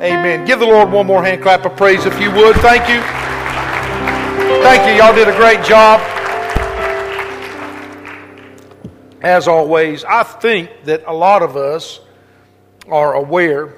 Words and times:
Amen. 0.00 0.44
Give 0.44 0.60
the 0.60 0.66
Lord 0.66 0.92
one 0.92 1.08
more 1.08 1.24
hand 1.24 1.42
clap 1.42 1.64
of 1.66 1.76
praise 1.76 2.06
if 2.06 2.20
you 2.20 2.30
would. 2.30 2.54
Thank 2.58 2.88
you. 2.88 3.00
Thank 4.62 4.88
you. 4.88 4.94
Y'all 4.96 5.12
did 5.12 5.26
a 5.26 5.36
great 5.36 5.64
job. 5.64 6.00
As 9.22 9.48
always, 9.48 10.04
I 10.04 10.22
think 10.22 10.70
that 10.84 11.02
a 11.08 11.12
lot 11.12 11.42
of 11.42 11.56
us 11.56 11.98
are 12.86 13.14
aware, 13.14 13.74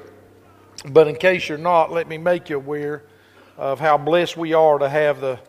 but 0.91 1.09
in 1.09 1.17
case 1.17 1.48
you're 1.48 1.56
not, 1.56 1.91
let 1.91 2.06
me 2.06 2.19
make 2.19 2.51
you 2.51 2.57
aware 2.57 3.03
of 3.57 3.81
how 3.81 3.97
blessed 3.97 4.37
we 4.37 4.53
are 4.53 4.79
to 4.79 4.91
have 4.91 5.23
the, 5.23 5.41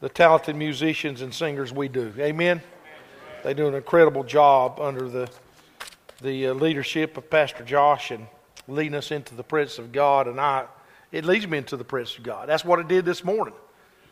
the 0.00 0.08
talented 0.08 0.56
musicians 0.56 1.22
and 1.22 1.32
singers 1.32 1.72
we 1.72 1.86
do. 1.86 2.12
Amen? 2.18 2.60
They 3.44 3.54
do 3.54 3.68
an 3.68 3.74
incredible 3.74 4.24
job 4.24 4.80
under 4.80 5.08
the, 5.08 5.30
the 6.20 6.48
uh, 6.48 6.54
leadership 6.54 7.16
of 7.16 7.30
Pastor 7.30 7.62
Josh 7.62 8.10
and 8.10 8.26
leading 8.68 8.94
us 8.94 9.10
into 9.10 9.34
the 9.34 9.42
presence 9.42 9.78
of 9.78 9.92
God. 9.92 10.26
And 10.26 10.40
I, 10.40 10.66
it 11.12 11.24
leads 11.24 11.46
me 11.46 11.58
into 11.58 11.76
the 11.76 11.84
presence 11.84 12.18
of 12.18 12.24
God. 12.24 12.48
That's 12.48 12.64
what 12.64 12.78
it 12.78 12.88
did 12.88 13.04
this 13.04 13.24
morning. 13.24 13.54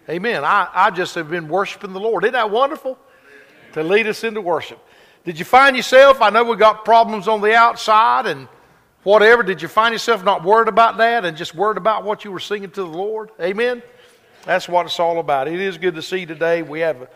Amen. 0.08 0.44
I, 0.44 0.68
I 0.72 0.90
just 0.90 1.14
have 1.14 1.30
been 1.30 1.48
worshiping 1.48 1.92
the 1.92 2.00
Lord. 2.00 2.24
Isn't 2.24 2.34
that 2.34 2.50
wonderful? 2.50 2.98
To 3.74 3.82
lead 3.82 4.06
us 4.06 4.24
into 4.24 4.40
worship. 4.40 4.78
Did 5.24 5.38
you 5.38 5.44
find 5.44 5.76
yourself? 5.76 6.20
I 6.20 6.30
know 6.30 6.44
we 6.44 6.56
got 6.56 6.84
problems 6.84 7.28
on 7.28 7.40
the 7.40 7.54
outside 7.54 8.26
and 8.26 8.48
whatever. 9.04 9.42
Did 9.42 9.62
you 9.62 9.68
find 9.68 9.92
yourself 9.92 10.24
not 10.24 10.42
worried 10.42 10.68
about 10.68 10.96
that 10.98 11.24
and 11.24 11.36
just 11.36 11.54
worried 11.54 11.78
about 11.78 12.04
what 12.04 12.24
you 12.24 12.32
were 12.32 12.40
singing 12.40 12.70
to 12.70 12.82
the 12.82 12.88
Lord? 12.88 13.30
Amen. 13.40 13.82
That's 14.44 14.68
what 14.68 14.86
it's 14.86 14.98
all 14.98 15.20
about. 15.20 15.46
It 15.46 15.60
is 15.60 15.78
good 15.78 15.94
to 15.94 16.02
see 16.02 16.26
today. 16.26 16.62
We 16.62 16.80
have 16.80 17.02
a 17.02 17.08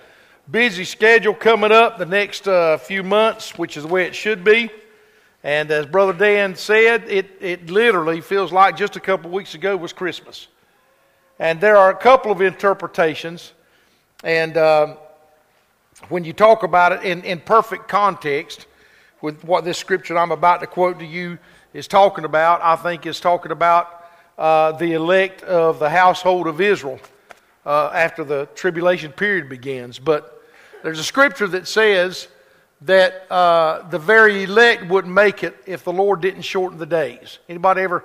busy 0.49 0.85
schedule 0.85 1.35
coming 1.35 1.73
up 1.73 1.99
the 1.99 2.07
next 2.07 2.47
uh, 2.47 2.79
few 2.79 3.03
months, 3.03 3.59
which 3.59 3.77
is 3.77 3.83
the 3.83 3.89
way 3.89 4.05
it 4.05 4.15
should 4.15 4.45
be. 4.45 4.71
And 5.43 5.71
as 5.71 5.87
Brother 5.87 6.13
Dan 6.13 6.57
said, 6.57 7.05
it, 7.09 7.31
it 7.41 7.71
literally 7.71 8.21
feels 8.21 8.53
like 8.53 8.77
just 8.77 8.97
a 8.97 9.01
couple 9.01 9.31
weeks 9.31 9.55
ago 9.55 9.77
was 9.77 9.93
Christmas. 9.93 10.49
And 11.39 11.61
there 11.61 11.77
are 11.77 11.91
a 11.91 11.97
couple 11.97 12.33
of 12.33 12.41
interpretations. 12.41 13.53
And 14.25 14.57
uh, 14.57 14.97
when 16.09 16.25
you 16.25 16.33
talk 16.33 16.63
about 16.63 16.93
it 16.93 17.03
in, 17.03 17.23
in 17.25 17.41
perfect 17.41 17.89
context 17.89 18.67
with 19.21 19.45
what 19.45 19.65
this 19.65 19.79
scripture 19.79 20.19
I'm 20.19 20.33
about 20.33 20.61
to 20.61 20.67
quote 20.67 20.99
to 20.99 21.07
you 21.07 21.39
is 21.73 21.87
talking 21.87 22.25
about, 22.25 22.63
I 22.63 22.77
think 22.77 23.07
is 23.07 23.21
talking 23.21 23.53
about 23.53 24.05
uh, 24.39 24.73
the 24.73 24.95
elect 24.95 25.43
of 25.43 25.79
the 25.79 25.91
household 25.91 26.47
of 26.47 26.61
Israel 26.61 26.99
uh, 27.65 27.91
after 27.93 28.25
the 28.25 28.49
tribulation 28.55 29.13
period 29.13 29.49
begins. 29.49 29.99
But 29.99 30.43
there's 30.83 30.99
a 30.99 31.05
scripture 31.05 31.47
that 31.49 31.69
says 31.69 32.29
that 32.83 33.31
uh, 33.31 33.89
the 33.89 33.99
very 33.99 34.45
elect 34.45 34.87
wouldn't 34.87 35.13
make 35.13 35.43
it 35.43 35.57
if 35.67 35.85
the 35.85 35.93
Lord 35.93 36.21
didn't 36.21 36.43
shorten 36.43 36.79
the 36.79 36.87
days. 36.87 37.39
Anybody 37.49 37.83
ever 37.83 38.05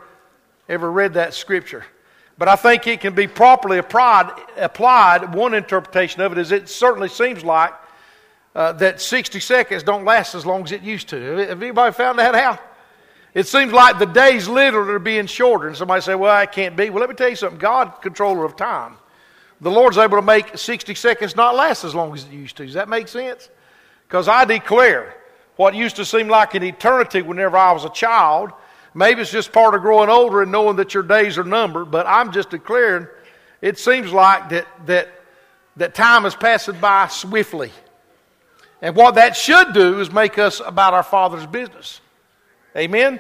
ever 0.70 0.92
read 0.92 1.16
that 1.16 1.34
scripture? 1.34 1.84
But 2.38 2.48
I 2.48 2.56
think 2.56 2.88
it 2.88 3.02
can 3.02 3.14
be 3.14 3.28
properly 3.28 3.78
applied. 3.78 4.32
applied. 4.58 5.36
One 5.36 5.54
interpretation 5.54 6.22
of 6.22 6.32
it 6.32 6.38
is 6.38 6.52
it 6.52 6.70
certainly 6.70 7.10
seems 7.10 7.44
like 7.44 7.74
uh, 8.56 8.72
that 8.74 9.00
60 9.00 9.40
seconds 9.40 9.84
don't 9.84 10.06
last 10.06 10.34
as 10.34 10.46
long 10.46 10.64
as 10.64 10.72
it 10.72 10.82
used 10.82 11.10
to. 11.10 11.22
Have 11.22 11.62
anybody 11.62 11.94
found 11.94 12.20
that 12.20 12.34
out? 12.34 12.60
It 13.34 13.48
seems 13.48 13.72
like 13.72 14.00
the 14.00 14.06
days 14.06 14.48
literally 14.48 14.94
are 14.94 15.00
being 15.00 15.26
shorter. 15.26 15.68
And 15.68 15.78
somebody 15.78 16.02
say, 16.02 16.16
well, 16.16 16.36
that 16.36 16.52
can't 16.52 16.76
be. 16.76 16.90
Well, 16.90 17.00
let 17.00 17.10
me 17.10 17.16
tell 17.16 17.30
you 17.30 17.36
something. 17.36 17.60
God, 17.60 18.02
controller 18.02 18.44
of 18.44 18.56
time. 18.56 18.96
The 19.62 19.72
Lord's 19.72 19.98
able 19.98 20.18
to 20.18 20.24
make 20.24 20.58
60 20.58 20.96
seconds 20.96 21.36
not 21.36 21.56
last 21.56 21.84
as 21.84 21.94
long 21.94 22.14
as 22.14 22.24
it 22.24 22.32
used 22.32 22.58
to. 22.58 22.66
Does 22.66 22.74
that 22.74 22.90
make 22.90 23.08
sense? 23.08 23.50
Because 24.12 24.28
I 24.28 24.44
declare 24.44 25.16
what 25.56 25.74
used 25.74 25.96
to 25.96 26.04
seem 26.04 26.28
like 26.28 26.54
an 26.54 26.64
eternity 26.64 27.22
whenever 27.22 27.56
I 27.56 27.72
was 27.72 27.86
a 27.86 27.90
child. 27.90 28.52
Maybe 28.94 29.22
it's 29.22 29.32
just 29.32 29.54
part 29.54 29.74
of 29.74 29.80
growing 29.80 30.10
older 30.10 30.42
and 30.42 30.52
knowing 30.52 30.76
that 30.76 30.94
your 30.94 31.04
days 31.04 31.38
are 31.38 31.46
numbered, 31.46 31.92
but 31.92 32.06
I'm 32.06 32.34
just 32.34 32.50
declaring 32.50 33.08
it 33.62 33.80
seems 33.80 34.12
like 34.12 34.50
that, 34.50 34.68
that, 34.88 35.08
that 35.78 35.96
time 35.96 36.26
is 36.26 36.36
passing 36.36 36.78
by 36.82 37.08
swiftly. 37.08 37.72
And 38.82 38.98
what 38.98 39.16
that 39.16 39.38
should 39.38 39.72
do 39.72 40.02
is 40.02 40.12
make 40.12 40.38
us 40.38 40.60
about 40.60 40.94
our 40.94 41.04
Father's 41.04 41.48
business. 41.48 42.02
Amen? 42.76 43.18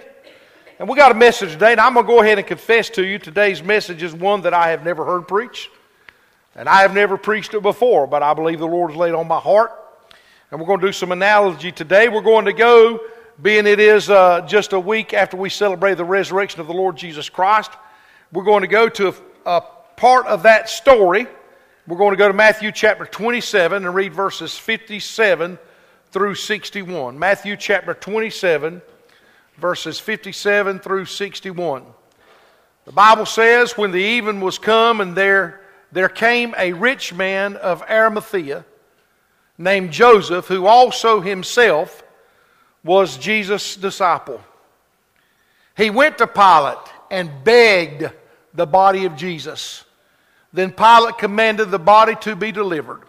And 0.78 0.90
we 0.90 0.98
got 0.98 1.12
a 1.12 1.16
message 1.16 1.54
today, 1.54 1.72
and 1.72 1.80
I'm 1.80 1.94
going 1.94 2.06
to 2.06 2.12
go 2.12 2.22
ahead 2.22 2.38
and 2.38 2.46
confess 2.46 2.90
to 2.90 3.06
you 3.06 3.18
today's 3.18 3.64
message 3.64 4.04
is 4.04 4.14
one 4.14 4.42
that 4.42 4.54
I 4.54 4.72
have 4.72 4.84
never 4.84 5.06
heard 5.06 5.26
preached. 5.26 5.70
And 6.54 6.68
I 6.68 6.82
have 6.82 6.94
never 6.94 7.16
preached 7.16 7.54
it 7.54 7.62
before, 7.62 8.08
but 8.08 8.24
I 8.24 8.34
believe 8.34 8.60
the 8.60 8.68
Lord 8.68 8.92
has 8.92 8.98
laid 8.98 9.14
on 9.14 9.30
my 9.30 9.40
heart. 9.40 9.78
And 10.52 10.60
we're 10.60 10.68
going 10.68 10.82
to 10.82 10.88
do 10.88 10.94
some 10.94 11.12
analogy 11.12 11.72
today. 11.72 12.10
We're 12.10 12.22
going 12.22 12.46
to 12.46 12.54
go, 12.54 13.00
being 13.42 13.66
it 13.66 13.80
is 13.80 14.10
uh, 14.10 14.42
just 14.42 14.74
a 14.74 14.80
week 14.80 15.14
after 15.14 15.38
we 15.38 15.50
celebrate 15.50 15.96
the 15.96 16.06
resurrection 16.06 16.62
of 16.62 16.68
the 16.68 16.74
Lord 16.74 16.98
Jesus 16.98 17.30
Christ, 17.30 17.72
we're 18.32 18.44
going 18.44 18.62
to 18.62 18.68
go 18.68 18.90
to 18.90 19.08
a, 19.08 19.14
a 19.46 19.62
part 19.96 20.28
of 20.28 20.44
that 20.44 20.70
story 20.70 21.28
we're 21.88 21.98
going 21.98 22.12
to 22.12 22.18
go 22.18 22.28
to 22.28 22.34
Matthew 22.34 22.72
chapter 22.72 23.06
27 23.06 23.86
and 23.86 23.96
read 23.96 24.14
verses 24.14 24.56
57 24.56 25.58
through 26.12 26.36
61. 26.36 27.18
Matthew 27.18 27.58
chapter 27.58 27.96
27, 27.96 28.84
verses 29.58 30.00
57 30.00 30.78
through 30.78 31.06
61. 31.06 31.84
The 32.86 32.92
Bible 32.92 33.26
says, 33.26 33.80
When 33.80 33.90
the 33.90 33.98
even 33.98 34.42
was 34.42 34.60
come, 34.60 35.02
and 35.02 35.18
there, 35.18 35.62
there 35.92 36.08
came 36.08 36.54
a 36.56 36.72
rich 36.74 37.16
man 37.16 37.56
of 37.56 37.82
Arimathea 37.90 38.64
named 39.64 39.92
Joseph, 39.92 40.48
who 40.48 40.66
also 40.66 41.22
himself 41.22 42.04
was 42.84 43.18
Jesus' 43.18 43.76
disciple. 43.76 44.42
He 45.78 45.90
went 45.90 46.18
to 46.18 46.28
Pilate 46.28 46.78
and 47.10 47.44
begged 47.44 48.12
the 48.54 48.66
body 48.66 49.06
of 49.06 49.16
Jesus. 49.16 49.84
Then 50.52 50.72
Pilate 50.72 51.18
commanded 51.18 51.72
the 51.72 51.80
body 51.80 52.16
to 52.22 52.36
be 52.36 52.52
delivered. 52.52 53.02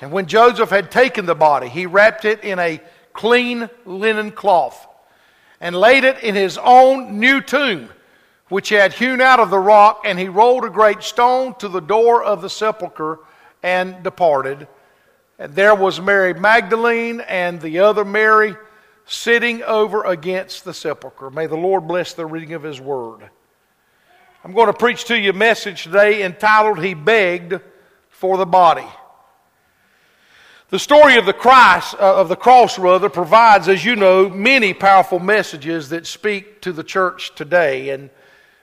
And 0.00 0.10
when 0.10 0.26
Joseph 0.26 0.70
had 0.70 0.90
taken 0.90 1.26
the 1.26 1.34
body, 1.34 1.68
he 1.68 1.86
wrapped 1.86 2.24
it 2.24 2.42
in 2.42 2.58
a 2.58 2.80
clean 3.12 3.70
linen 3.84 4.32
cloth 4.32 4.86
and 5.60 5.76
laid 5.76 6.04
it 6.04 6.22
in 6.22 6.34
his 6.34 6.58
own 6.58 7.20
new 7.20 7.40
tomb, 7.40 7.88
which 8.48 8.68
he 8.68 8.74
had 8.74 8.92
hewn 8.92 9.20
out 9.20 9.40
of 9.40 9.50
the 9.50 9.58
rock, 9.58 10.02
and 10.04 10.18
he 10.18 10.28
rolled 10.28 10.64
a 10.64 10.70
great 10.70 11.02
stone 11.02 11.54
to 11.56 11.68
the 11.68 11.80
door 11.80 12.22
of 12.22 12.42
the 12.42 12.50
sepulchre 12.50 13.20
and 13.62 14.02
departed. 14.02 14.66
And 15.38 15.54
there 15.54 15.74
was 15.74 16.00
Mary 16.00 16.32
Magdalene 16.34 17.20
and 17.20 17.60
the 17.60 17.80
other 17.80 18.04
Mary 18.04 18.56
sitting 19.06 19.62
over 19.62 20.04
against 20.04 20.64
the 20.64 20.72
sepulchre. 20.72 21.30
May 21.30 21.46
the 21.46 21.56
Lord 21.56 21.88
bless 21.88 22.14
the 22.14 22.24
reading 22.24 22.54
of 22.54 22.62
his 22.62 22.80
word. 22.80 23.28
I'm 24.44 24.52
going 24.52 24.66
to 24.66 24.72
preach 24.72 25.06
to 25.06 25.18
you 25.18 25.30
a 25.30 25.34
message 25.34 25.84
today 25.84 26.22
entitled 26.22 26.82
He 26.82 26.94
Begged 26.94 27.60
for 28.10 28.36
the 28.36 28.46
Body. 28.46 28.86
The 30.70 30.78
story 30.78 31.16
of 31.16 31.26
the 31.26 31.32
Christ, 31.32 31.94
uh, 31.94 32.20
of 32.20 32.28
the 32.28 32.36
cross 32.36 32.78
rather, 32.78 33.08
provides, 33.08 33.68
as 33.68 33.84
you 33.84 33.96
know, 33.96 34.28
many 34.28 34.74
powerful 34.74 35.18
messages 35.18 35.88
that 35.90 36.06
speak 36.06 36.62
to 36.62 36.72
the 36.72 36.84
church 36.84 37.34
today. 37.34 37.90
And, 37.90 38.10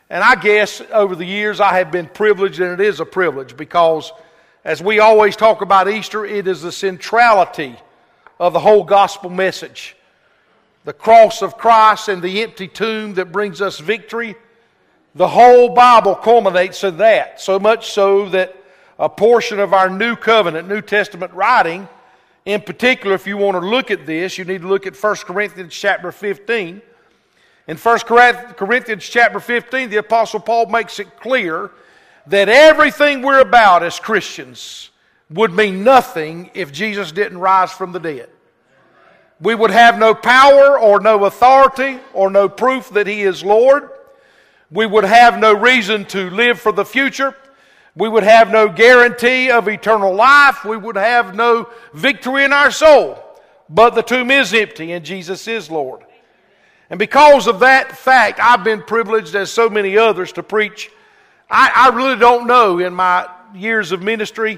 and 0.10 0.24
I 0.24 0.36
guess 0.36 0.82
over 0.92 1.16
the 1.16 1.26
years 1.26 1.60
I 1.60 1.78
have 1.78 1.92
been 1.92 2.08
privileged, 2.08 2.60
and 2.60 2.80
it 2.80 2.86
is 2.86 3.00
a 3.00 3.06
privilege 3.06 3.56
because 3.56 4.12
as 4.64 4.82
we 4.82 5.00
always 5.00 5.36
talk 5.36 5.62
about 5.62 5.90
Easter, 5.90 6.26
it 6.26 6.48
is 6.48 6.62
the 6.62 6.72
centrality 6.72 7.76
of 8.40 8.54
the 8.54 8.60
whole 8.60 8.84
gospel 8.84 9.30
message. 9.30 9.96
The 10.84 10.94
cross 10.94 11.42
of 11.42 11.58
Christ 11.58 12.08
and 12.08 12.22
the 12.22 12.42
empty 12.42 12.68
tomb 12.68 13.16
that 13.16 13.32
brings 13.32 13.62
us 13.62 13.80
victory 13.80 14.36
the 15.14 15.28
whole 15.28 15.70
Bible 15.70 16.16
culminates 16.16 16.84
in 16.84 16.98
that, 16.98 17.42
so 17.42 17.60
much 17.60 17.92
so 17.92 18.30
that 18.30 18.56
a 18.98 19.10
portion 19.10 19.60
of 19.60 19.74
our 19.74 19.90
New 19.90 20.16
Covenant, 20.16 20.70
New 20.70 20.82
Testament 20.82 21.34
writing, 21.34 21.88
in 22.46 22.62
particular, 22.62 23.14
if 23.14 23.28
you 23.28 23.36
want 23.36 23.62
to 23.62 23.68
look 23.68 23.92
at 23.92 24.06
this, 24.06 24.38
you 24.38 24.46
need 24.46 24.62
to 24.62 24.68
look 24.68 24.88
at 24.88 24.96
1 24.96 25.16
Corinthians 25.18 25.74
chapter 25.74 26.12
15. 26.12 26.82
In 27.68 27.78
1 27.78 28.00
Corinthians 28.00 29.04
chapter 29.04 29.40
15, 29.40 29.90
the 29.90 29.98
Apostle 29.98 30.40
Paul 30.40 30.68
makes 30.68 31.00
it 31.00 31.20
clear 31.20 31.72
that 32.28 32.50
everything 32.50 33.22
we're 33.22 33.42
about 33.42 33.84
as 33.84 34.00
Christians 34.00 34.90
would 35.30 35.54
mean 35.54 35.84
nothing 35.84 36.52
if 36.54 36.72
Jesus 36.72 37.12
didn't 37.12 37.38
rise 37.38 37.72
from 37.72 37.92
the 37.92 38.00
dead. 38.00 38.30
We 39.40 39.56
would 39.56 39.72
have 39.72 39.98
no 39.98 40.14
power 40.14 40.78
or 40.78 41.00
no 41.00 41.26
authority 41.26 42.00
or 42.14 42.30
no 42.30 42.48
proof 42.48 42.90
that 42.90 43.08
He 43.08 43.24
is 43.24 43.44
Lord. 43.44 43.90
We 44.70 44.86
would 44.86 45.04
have 45.04 45.40
no 45.40 45.54
reason 45.54 46.06
to 46.06 46.30
live 46.30 46.60
for 46.60 46.72
the 46.72 46.86
future. 46.86 47.36
We 47.96 48.08
would 48.08 48.24
have 48.24 48.52
no 48.52 48.70
guarantee 48.70 49.50
of 49.50 49.68
eternal 49.68 50.14
life. 50.14 50.64
We 50.64 50.78
would 50.78 50.96
have 50.96 51.36
no 51.36 51.70
victory 51.94 52.46
in 52.46 52.54
our 52.54 52.72
soul. 52.72 53.22
But 53.68 53.96
the 53.96 54.02
tomb 54.02 54.32
is 54.32 54.54
empty 54.54 54.92
and 54.92 55.04
Jesus 55.04 55.48
is 55.48 55.70
Lord. 55.70 56.02
And 56.90 57.00
because 57.00 57.48
of 57.48 57.62
that 57.62 57.98
fact, 57.98 58.40
I've 58.42 58.64
been 58.64 58.84
privileged, 58.84 59.34
as 59.34 59.50
so 59.50 59.70
many 59.70 59.98
others, 59.98 60.34
to 60.34 60.44
preach. 60.44 60.92
I, 61.52 61.72
I 61.76 61.96
really 61.96 62.18
don't 62.18 62.48
know 62.48 62.80
in 62.80 62.94
my 62.94 63.30
years 63.54 63.92
of 63.92 64.02
ministry. 64.02 64.58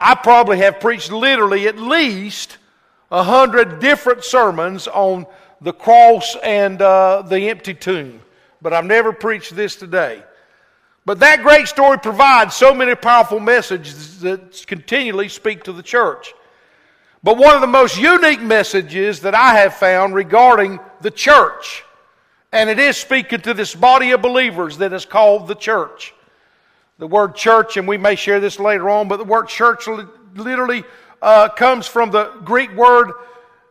I 0.00 0.14
probably 0.16 0.58
have 0.58 0.80
preached 0.80 1.10
literally 1.12 1.68
at 1.68 1.78
least 1.78 2.58
a 3.10 3.22
hundred 3.22 3.78
different 3.78 4.24
sermons 4.24 4.88
on 4.88 5.26
the 5.60 5.72
cross 5.72 6.36
and 6.42 6.82
uh, 6.82 7.22
the 7.22 7.48
empty 7.48 7.72
tomb 7.72 8.20
but 8.62 8.72
I've 8.72 8.86
never 8.86 9.12
preached 9.12 9.54
this 9.54 9.76
today. 9.76 10.22
But 11.04 11.18
that 11.18 11.42
great 11.42 11.66
story 11.66 11.98
provides 11.98 12.54
so 12.54 12.72
many 12.72 12.94
powerful 12.94 13.40
messages 13.40 14.20
that 14.20 14.64
continually 14.68 15.28
speak 15.28 15.64
to 15.64 15.72
the 15.72 15.82
church. 15.82 16.32
But 17.24 17.38
one 17.38 17.56
of 17.56 17.60
the 17.60 17.66
most 17.66 17.98
unique 17.98 18.40
messages 18.40 19.20
that 19.20 19.34
I 19.34 19.56
have 19.56 19.74
found 19.74 20.14
regarding 20.14 20.78
the 21.00 21.10
church, 21.10 21.84
and 22.52 22.70
it 22.70 22.78
is 22.78 22.96
speaking 22.96 23.40
to 23.42 23.54
this 23.54 23.74
body 23.74 24.12
of 24.12 24.22
believers 24.22 24.78
that 24.78 24.92
is 24.92 25.04
called 25.04 25.48
the 25.48 25.54
church. 25.56 26.14
The 27.02 27.08
word 27.08 27.34
church, 27.34 27.76
and 27.76 27.88
we 27.88 27.98
may 27.98 28.14
share 28.14 28.38
this 28.38 28.60
later 28.60 28.88
on, 28.88 29.08
but 29.08 29.16
the 29.16 29.24
word 29.24 29.48
church 29.48 29.88
literally 30.36 30.84
uh, 31.20 31.48
comes 31.48 31.88
from 31.88 32.12
the 32.12 32.26
Greek 32.44 32.70
word 32.76 33.10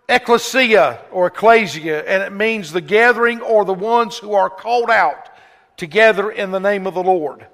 ecclesia 0.10 1.00
or 1.14 1.28
ecclesia, 1.28 2.04
and 2.06 2.24
it 2.24 2.34
means 2.34 2.74
the 2.74 2.82
gathering 2.82 3.40
or 3.40 3.64
the 3.64 3.74
ones 3.74 4.18
who 4.18 4.34
are 4.34 4.50
called 4.50 4.90
out 4.90 5.30
together 5.78 6.30
in 6.30 6.52
the 6.52 6.60
name 6.60 6.86
of 6.86 6.94
the 6.94 7.04
Lord. 7.04 7.48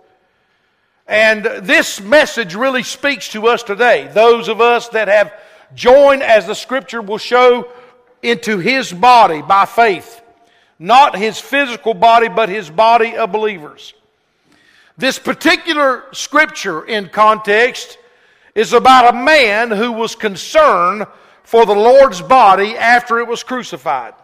And 1.06 1.46
this 1.46 2.02
message 2.02 2.56
really 2.56 2.82
speaks 2.82 3.30
to 3.34 3.46
us 3.46 3.62
today, 3.62 4.10
those 4.12 4.48
of 4.48 4.60
us 4.60 4.88
that 4.90 5.08
have 5.10 5.32
joined, 5.76 6.24
as 6.24 6.48
the 6.48 6.56
scripture 6.56 7.04
will 7.04 7.20
show, 7.20 7.72
into 8.24 8.58
his 8.58 8.92
body 8.92 9.44
by 9.44 9.66
faith. 9.66 10.24
Not 10.80 11.16
his 11.16 11.40
physical 11.40 11.94
body, 11.94 12.30
but 12.30 12.50
his 12.50 12.68
body 12.68 13.16
of 13.16 13.32
believers. 13.32 13.94
This 14.98 15.20
particular 15.20 16.06
scripture 16.12 16.84
in 16.86 17.10
context 17.10 18.00
is 18.56 18.74
about 18.74 19.14
a 19.14 19.18
man 19.18 19.70
who 19.70 19.92
was 19.92 20.16
concerned 20.16 21.06
for 21.44 21.66
the 21.68 21.76
Lord's 21.76 22.22
body 22.22 22.76
after 22.76 23.20
it 23.20 23.28
was 23.28 23.44
crucified. 23.44 24.16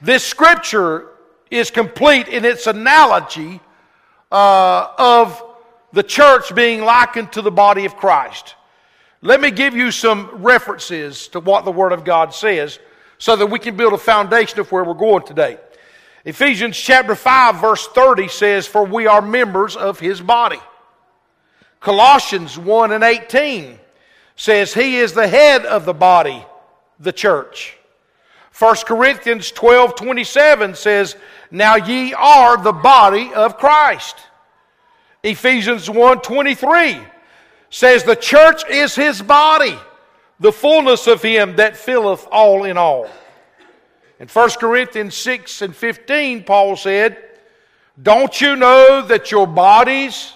This 0.00 0.24
scripture 0.24 1.08
is 1.50 1.72
complete 1.72 2.28
in 2.28 2.44
its 2.44 2.68
analogy 2.68 3.60
uh, 4.30 4.88
of 4.96 5.42
the 5.92 6.02
church 6.02 6.54
being 6.54 6.82
likened 6.82 7.32
to 7.32 7.42
the 7.42 7.50
body 7.50 7.84
of 7.84 7.96
Christ. 7.96 8.54
Let 9.22 9.40
me 9.40 9.50
give 9.50 9.74
you 9.74 9.90
some 9.90 10.30
references 10.34 11.26
to 11.28 11.40
what 11.40 11.64
the 11.64 11.72
Word 11.72 11.92
of 11.92 12.04
God 12.04 12.32
says 12.32 12.78
so 13.18 13.34
that 13.34 13.46
we 13.46 13.58
can 13.58 13.76
build 13.76 13.92
a 13.92 13.98
foundation 13.98 14.60
of 14.60 14.70
where 14.70 14.84
we're 14.84 14.94
going 14.94 15.24
today. 15.24 15.58
Ephesians 16.24 16.76
chapter 16.76 17.14
5 17.14 17.60
verse 17.60 17.86
30 17.88 18.28
says, 18.28 18.66
For 18.66 18.84
we 18.84 19.06
are 19.06 19.20
members 19.20 19.76
of 19.76 20.00
His 20.00 20.20
body. 20.20 20.60
Colossians 21.80 22.58
1 22.58 22.92
and 22.92 23.04
18 23.04 23.78
says 24.36 24.72
he 24.72 24.96
is 24.96 25.12
the 25.12 25.28
head 25.28 25.66
of 25.66 25.84
the 25.84 25.92
body, 25.92 26.44
the 26.98 27.12
church. 27.12 27.76
1 28.58 28.76
Corinthians 28.86 29.50
12 29.50 29.94
27 29.94 30.74
says, 30.76 31.16
Now 31.50 31.76
ye 31.76 32.14
are 32.14 32.56
the 32.56 32.72
body 32.72 33.32
of 33.34 33.58
Christ. 33.58 34.16
Ephesians 35.22 35.90
1 35.90 36.20
23 36.20 37.00
says, 37.68 38.04
The 38.04 38.16
church 38.16 38.62
is 38.70 38.94
his 38.94 39.20
body, 39.20 39.76
the 40.40 40.52
fullness 40.52 41.06
of 41.06 41.20
him 41.20 41.56
that 41.56 41.76
filleth 41.76 42.26
all 42.32 42.64
in 42.64 42.78
all. 42.78 43.08
In 44.20 44.28
1 44.28 44.50
Corinthians 44.60 45.14
6 45.16 45.62
and 45.62 45.74
15, 45.74 46.44
Paul 46.44 46.76
said, 46.76 47.18
Don't 48.00 48.40
you 48.40 48.56
know 48.56 49.02
that 49.02 49.30
your 49.30 49.46
bodies 49.46 50.32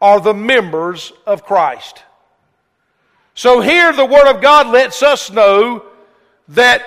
are 0.00 0.20
the 0.20 0.34
members 0.34 1.12
of 1.26 1.44
Christ. 1.44 2.02
So 3.34 3.60
here 3.60 3.92
the 3.92 4.04
Word 4.04 4.28
of 4.28 4.42
God 4.42 4.66
lets 4.66 5.02
us 5.02 5.30
know 5.30 5.84
that 6.48 6.84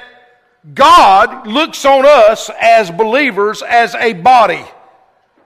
God 0.73 1.47
looks 1.47 1.85
on 1.85 2.05
us 2.05 2.49
as 2.59 2.91
believers 2.91 3.61
as 3.61 3.95
a 3.95 4.13
body 4.13 4.63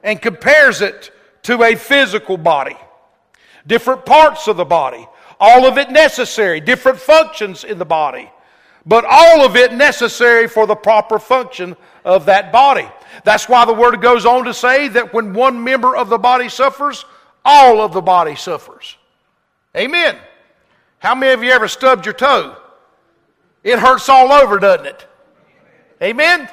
and 0.04 0.22
compares 0.22 0.82
it 0.82 1.12
to 1.44 1.64
a 1.64 1.76
physical 1.76 2.38
body. 2.38 2.78
Different 3.68 4.06
parts 4.06 4.48
of 4.48 4.58
the 4.58 4.66
body, 4.66 5.08
all 5.40 5.66
of 5.66 5.78
it 5.78 5.92
necessary, 5.92 6.60
different 6.60 7.00
functions 7.00 7.64
in 7.64 7.78
the 7.78 7.86
body, 7.86 8.32
but 8.86 9.06
all 9.06 9.46
of 9.46 9.56
it 9.56 9.74
necessary 9.74 10.48
for 10.48 10.66
the 10.66 10.76
proper 10.76 11.20
function 11.20 11.76
of 12.06 12.26
that 12.26 12.52
body. 12.52 12.88
That's 13.24 13.50
why 13.50 13.66
the 13.66 13.74
Word 13.74 14.02
goes 14.02 14.26
on 14.26 14.46
to 14.46 14.54
say 14.54 14.88
that 14.90 15.14
when 15.14 15.34
one 15.34 15.64
member 15.64 15.96
of 15.96 16.10
the 16.10 16.18
body 16.18 16.50
suffers, 16.50 17.06
all 17.44 17.82
of 17.82 17.94
the 17.94 18.02
body 18.02 18.36
suffers. 18.36 18.98
Amen. 19.76 20.18
How 21.00 21.16
many 21.16 21.34
of 21.34 21.44
you 21.44 21.52
ever 21.52 21.68
stubbed 21.68 22.06
your 22.06 22.14
toe? 22.14 22.56
It 23.64 23.80
hurts 23.80 24.10
all 24.10 24.32
over, 24.32 24.60
doesn't 24.60 24.86
it? 24.86 25.08
Amen. 26.02 26.50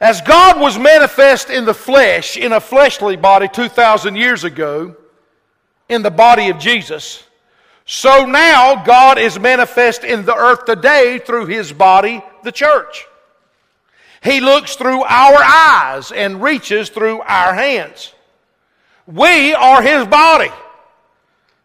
As 0.00 0.20
God 0.22 0.58
was 0.58 0.78
manifest 0.78 1.50
in 1.50 1.64
the 1.64 1.74
flesh, 1.74 2.36
in 2.36 2.52
a 2.52 2.60
fleshly 2.60 3.16
body 3.16 3.48
2,000 3.48 4.16
years 4.16 4.44
ago, 4.44 4.96
in 5.88 6.02
the 6.02 6.10
body 6.10 6.48
of 6.48 6.58
Jesus, 6.58 7.22
so 7.92 8.24
now 8.24 8.84
God 8.84 9.18
is 9.18 9.36
manifest 9.36 10.04
in 10.04 10.24
the 10.24 10.32
earth 10.32 10.64
today 10.64 11.18
through 11.18 11.46
his 11.46 11.72
body, 11.72 12.22
the 12.44 12.52
church. 12.52 13.04
He 14.22 14.38
looks 14.40 14.76
through 14.76 15.02
our 15.02 15.42
eyes 15.42 16.12
and 16.12 16.40
reaches 16.40 16.90
through 16.90 17.20
our 17.22 17.52
hands. 17.52 18.14
We 19.08 19.54
are 19.54 19.82
his 19.82 20.06
body. 20.06 20.52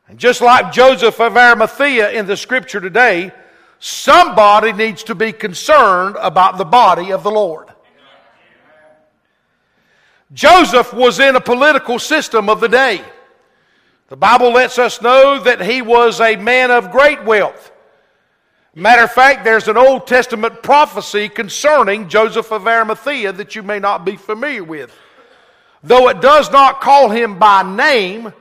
And 0.07 0.17
just 0.17 0.41
like 0.41 0.73
Joseph 0.73 1.21
of 1.21 1.37
Arimathea 1.37 2.09
in 2.13 2.25
the 2.25 2.37
scripture 2.37 2.81
today, 2.81 3.31
somebody 3.77 4.73
needs 4.73 5.03
to 5.03 5.13
be 5.13 5.31
concerned 5.31 6.15
about 6.19 6.57
the 6.57 6.65
body 6.65 7.11
of 7.11 7.21
the 7.21 7.29
Lord. 7.29 7.67
Joseph 10.33 10.91
was 10.91 11.19
in 11.19 11.35
a 11.35 11.41
political 11.41 11.99
system 11.99 12.49
of 12.49 12.61
the 12.61 12.67
day. 12.67 13.05
The 14.07 14.15
Bible 14.15 14.51
lets 14.51 14.77
us 14.77 15.01
know 15.01 15.39
that 15.39 15.61
he 15.61 15.81
was 15.81 16.21
a 16.21 16.35
man 16.35 16.69
of 16.69 16.91
great 16.91 17.23
wealth. 17.23 17.71
Matter 18.75 19.03
of 19.03 19.11
fact, 19.11 19.43
there's 19.43 19.67
an 19.67 19.77
Old 19.77 20.05
Testament 20.05 20.61
prophecy 20.61 21.29
concerning 21.29 22.09
Joseph 22.09 22.51
of 22.51 22.67
Arimathea 22.67 23.31
that 23.31 23.55
you 23.55 23.63
may 23.63 23.79
not 23.79 24.05
be 24.05 24.17
familiar 24.17 24.63
with. 24.63 24.93
Though 25.81 26.09
it 26.09 26.21
does 26.21 26.51
not 26.51 26.81
call 26.81 27.09
him 27.09 27.39
by 27.39 27.63
name, 27.63 28.33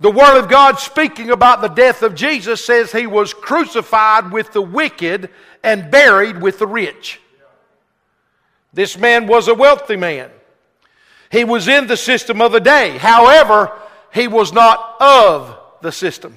the 0.00 0.10
Word 0.10 0.38
of 0.38 0.48
God 0.48 0.78
speaking 0.78 1.30
about 1.30 1.60
the 1.60 1.68
death 1.68 2.02
of 2.02 2.14
Jesus 2.14 2.64
says 2.64 2.90
he 2.90 3.06
was 3.06 3.34
crucified 3.34 4.32
with 4.32 4.52
the 4.52 4.62
wicked 4.62 5.30
and 5.62 5.90
buried 5.90 6.40
with 6.40 6.58
the 6.58 6.66
rich. 6.66 7.20
This 8.72 8.98
man 8.98 9.26
was 9.26 9.48
a 9.48 9.54
wealthy 9.54 9.96
man. 9.96 10.30
He 11.30 11.44
was 11.44 11.68
in 11.68 11.86
the 11.86 11.96
system 11.96 12.40
of 12.40 12.52
the 12.52 12.60
day. 12.60 12.98
However, 12.98 13.72
he 14.16 14.28
was 14.28 14.52
not 14.52 14.96
of 15.00 15.58
the 15.82 15.92
system. 15.92 16.36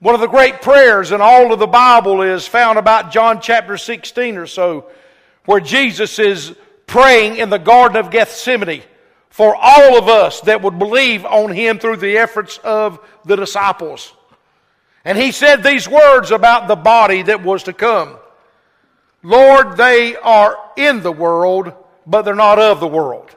One 0.00 0.16
of 0.16 0.20
the 0.20 0.26
great 0.26 0.60
prayers 0.60 1.12
in 1.12 1.20
all 1.20 1.52
of 1.52 1.60
the 1.60 1.66
Bible 1.68 2.22
is 2.22 2.46
found 2.46 2.78
about 2.78 3.12
John 3.12 3.40
chapter 3.40 3.78
16 3.78 4.36
or 4.36 4.48
so, 4.48 4.86
where 5.44 5.60
Jesus 5.60 6.18
is 6.18 6.56
praying 6.88 7.36
in 7.36 7.48
the 7.48 7.58
Garden 7.58 7.96
of 7.96 8.10
Gethsemane 8.10 8.82
for 9.30 9.54
all 9.54 9.96
of 9.96 10.08
us 10.08 10.40
that 10.42 10.62
would 10.62 10.80
believe 10.80 11.24
on 11.24 11.52
him 11.52 11.78
through 11.78 11.98
the 11.98 12.18
efforts 12.18 12.58
of 12.58 12.98
the 13.24 13.36
disciples. 13.36 14.12
And 15.04 15.16
he 15.16 15.30
said 15.30 15.62
these 15.62 15.88
words 15.88 16.32
about 16.32 16.66
the 16.66 16.76
body 16.76 17.22
that 17.22 17.44
was 17.44 17.62
to 17.62 17.72
come. 17.72 18.16
Lord, 19.22 19.76
they 19.76 20.16
are 20.16 20.58
in 20.76 21.04
the 21.04 21.12
world, 21.12 21.72
but 22.04 22.22
they're 22.22 22.34
not 22.34 22.58
of 22.58 22.80
the 22.80 22.88
world. 22.88 23.30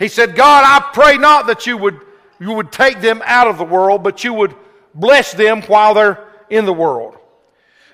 He 0.00 0.08
said, 0.08 0.34
God, 0.34 0.64
I 0.66 0.90
pray 0.94 1.18
not 1.18 1.46
that 1.48 1.66
you 1.66 1.76
would, 1.76 2.00
you 2.40 2.52
would 2.54 2.72
take 2.72 3.02
them 3.02 3.22
out 3.24 3.46
of 3.46 3.58
the 3.58 3.64
world, 3.64 4.02
but 4.02 4.24
you 4.24 4.32
would 4.32 4.56
bless 4.94 5.32
them 5.32 5.60
while 5.62 5.92
they're 5.92 6.24
in 6.48 6.64
the 6.64 6.72
world. 6.72 7.18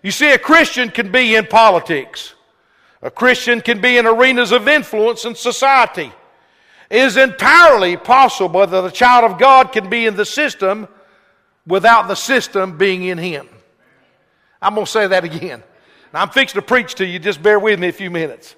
You 0.04 0.12
see, 0.12 0.30
a 0.30 0.38
Christian 0.38 0.88
can 0.88 1.10
be 1.10 1.34
in 1.34 1.46
politics. 1.46 2.34
A 3.02 3.10
Christian 3.10 3.60
can 3.60 3.80
be 3.80 3.98
in 3.98 4.06
arenas 4.06 4.52
of 4.52 4.68
influence 4.68 5.24
in 5.24 5.34
society. 5.34 6.12
It 6.88 7.00
is 7.00 7.16
entirely 7.16 7.96
possible 7.96 8.64
that 8.64 8.84
a 8.84 8.90
child 8.92 9.28
of 9.28 9.38
God 9.38 9.72
can 9.72 9.90
be 9.90 10.06
in 10.06 10.14
the 10.14 10.24
system 10.24 10.86
without 11.66 12.06
the 12.06 12.14
system 12.14 12.78
being 12.78 13.02
in 13.02 13.18
him. 13.18 13.48
I'm 14.62 14.74
going 14.74 14.86
to 14.86 14.90
say 14.90 15.08
that 15.08 15.24
again. 15.24 15.64
I'm 16.14 16.30
fixing 16.30 16.60
to 16.60 16.66
preach 16.66 16.94
to 16.94 17.04
you. 17.04 17.18
Just 17.18 17.42
bear 17.42 17.58
with 17.58 17.80
me 17.80 17.88
a 17.88 17.92
few 17.92 18.12
minutes. 18.12 18.54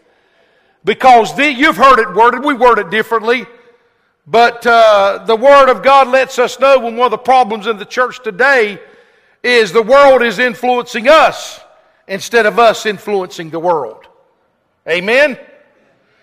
Because 0.85 1.35
the, 1.37 1.52
you've 1.52 1.76
heard 1.76 1.99
it 1.99 2.14
worded. 2.14 2.44
We 2.44 2.54
word 2.54 2.78
it 2.78 2.90
differently. 2.90 3.47
But 4.26 4.66
uh, 4.66 5.25
the 5.25 5.37
Word 5.37 5.70
of 5.70 5.82
God 5.82 6.08
lets 6.08 6.38
us 6.38 6.61
know 6.61 6.78
when 6.78 6.97
one 6.97 7.06
of 7.06 7.11
the 7.11 7.18
problems 7.18 7.66
in 7.66 7.78
the 7.78 7.87
church 7.87 8.23
today 8.23 8.78
is 9.42 9.73
the 9.73 9.82
world 9.82 10.23
is 10.23 10.38
influencing 10.38 11.08
us 11.08 11.61
instead 12.06 12.44
of 12.44 12.58
us 12.58 12.85
influencing 12.85 13.50
the 13.50 13.58
world. 13.58 14.06
Amen? 14.87 15.38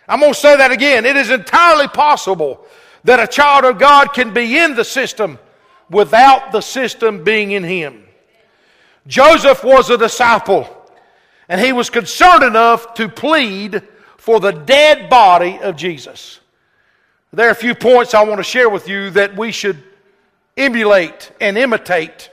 I'm 0.07 0.19
going 0.19 0.33
to 0.33 0.39
say 0.39 0.55
that 0.55 0.71
again. 0.71 1.05
It 1.05 1.15
is 1.15 1.31
entirely 1.31 1.87
possible 1.87 2.65
that 3.05 3.19
a 3.19 3.27
child 3.27 3.65
of 3.65 3.79
God 3.79 4.13
can 4.13 4.33
be 4.33 4.57
in 4.57 4.75
the 4.75 4.85
system 4.85 5.39
without 5.89 6.51
the 6.51 6.61
system 6.61 7.23
being 7.23 7.51
in 7.51 7.63
him. 7.63 8.03
Joseph 9.07 9.63
was 9.63 9.89
a 9.89 9.97
disciple, 9.97 10.67
and 11.47 11.61
he 11.61 11.73
was 11.73 11.89
concerned 11.89 12.43
enough 12.43 12.93
to 12.95 13.07
plead 13.07 13.83
for 14.25 14.39
the 14.39 14.49
dead 14.49 15.07
body 15.07 15.59
of 15.61 15.75
Jesus. 15.75 16.39
There 17.31 17.47
are 17.47 17.51
a 17.51 17.53
few 17.53 17.75
points 17.75 18.15
I 18.15 18.23
want 18.23 18.39
to 18.39 18.43
share 18.43 18.67
with 18.67 18.89
you 18.89 19.11
that 19.11 19.37
we 19.37 19.51
should 19.51 19.83
emulate 20.57 21.31
and 21.39 21.55
imitate 21.59 22.31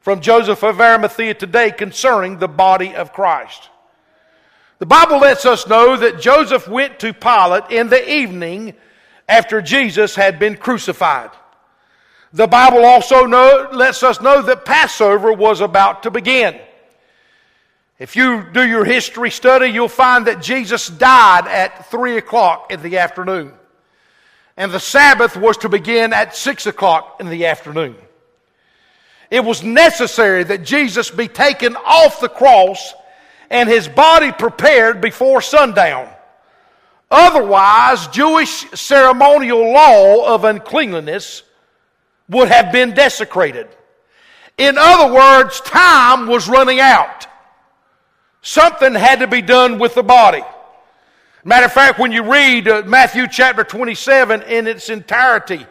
from 0.00 0.22
Joseph 0.22 0.64
of 0.64 0.80
Arimathea 0.80 1.34
today 1.34 1.70
concerning 1.70 2.38
the 2.38 2.48
body 2.48 2.94
of 2.94 3.12
Christ. 3.12 3.68
The 4.78 4.86
Bible 4.86 5.18
lets 5.18 5.44
us 5.44 5.66
know 5.66 5.98
that 5.98 6.18
Joseph 6.18 6.66
went 6.66 6.98
to 7.00 7.12
Pilate 7.12 7.70
in 7.70 7.90
the 7.90 8.10
evening 8.10 8.72
after 9.28 9.60
Jesus 9.60 10.14
had 10.14 10.38
been 10.38 10.56
crucified. 10.56 11.30
The 12.32 12.46
Bible 12.46 12.86
also 12.86 13.26
know, 13.26 13.68
lets 13.70 14.02
us 14.02 14.22
know 14.22 14.40
that 14.40 14.64
Passover 14.64 15.30
was 15.34 15.60
about 15.60 16.04
to 16.04 16.10
begin. 16.10 16.58
If 17.98 18.16
you 18.16 18.44
do 18.52 18.66
your 18.66 18.84
history 18.84 19.30
study, 19.30 19.68
you'll 19.68 19.88
find 19.88 20.26
that 20.26 20.42
Jesus 20.42 20.88
died 20.88 21.46
at 21.46 21.90
3 21.90 22.16
o'clock 22.16 22.72
in 22.72 22.82
the 22.82 22.98
afternoon. 22.98 23.52
And 24.56 24.72
the 24.72 24.80
Sabbath 24.80 25.36
was 25.36 25.56
to 25.58 25.68
begin 25.68 26.12
at 26.12 26.36
6 26.36 26.66
o'clock 26.66 27.16
in 27.20 27.28
the 27.28 27.46
afternoon. 27.46 27.96
It 29.30 29.44
was 29.44 29.62
necessary 29.62 30.44
that 30.44 30.64
Jesus 30.64 31.10
be 31.10 31.28
taken 31.28 31.76
off 31.76 32.20
the 32.20 32.28
cross 32.28 32.92
and 33.50 33.68
his 33.68 33.88
body 33.88 34.32
prepared 34.32 35.00
before 35.00 35.40
sundown. 35.40 36.08
Otherwise, 37.10 38.08
Jewish 38.08 38.70
ceremonial 38.72 39.72
law 39.72 40.34
of 40.34 40.44
uncleanliness 40.44 41.42
would 42.28 42.48
have 42.48 42.72
been 42.72 42.94
desecrated. 42.94 43.68
In 44.58 44.76
other 44.78 45.14
words, 45.14 45.60
time 45.60 46.26
was 46.26 46.48
running 46.48 46.80
out. 46.80 47.26
Something 48.42 48.94
had 48.94 49.20
to 49.20 49.26
be 49.26 49.40
done 49.40 49.78
with 49.78 49.94
the 49.94 50.02
body. 50.02 50.42
Matter 51.44 51.66
of 51.66 51.72
fact, 51.72 51.98
when 51.98 52.12
you 52.12 52.30
read 52.30 52.68
uh, 52.68 52.82
Matthew 52.84 53.26
chapter 53.28 53.64
27 53.64 54.42
in 54.42 54.66
its 54.66 54.90
entirety, 54.90 55.66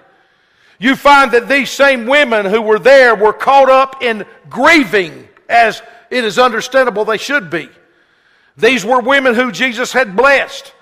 you 0.79 0.95
find 0.95 1.31
that 1.31 1.47
these 1.47 1.69
same 1.69 2.07
women 2.07 2.45
who 2.45 2.61
were 2.61 2.79
there 2.79 3.13
were 3.13 3.33
caught 3.33 3.69
up 3.69 4.01
in 4.01 4.25
grieving, 4.49 5.27
as 5.47 5.81
it 6.09 6.25
is 6.25 6.39
understandable 6.39 7.05
they 7.05 7.17
should 7.17 7.49
be. 7.49 7.69
These 8.57 8.83
were 8.83 8.99
women 8.99 9.35
who 9.35 9.51
Jesus 9.51 9.93
had 9.93 10.15
blessed. 10.15 10.73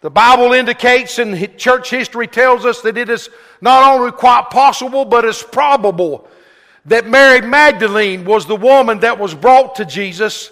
The 0.00 0.10
Bible 0.10 0.52
indicates 0.52 1.18
and 1.18 1.56
church 1.58 1.90
history 1.90 2.28
tells 2.28 2.64
us 2.64 2.82
that 2.82 2.96
it 2.96 3.08
is 3.08 3.30
not 3.60 3.92
only 3.92 4.12
quite 4.12 4.50
possible, 4.50 5.04
but 5.04 5.24
it's 5.24 5.42
probable 5.42 6.28
that 6.84 7.06
Mary 7.06 7.40
Magdalene 7.40 8.24
was 8.24 8.46
the 8.46 8.56
woman 8.56 9.00
that 9.00 9.18
was 9.18 9.34
brought 9.34 9.76
to 9.76 9.84
Jesus 9.84 10.50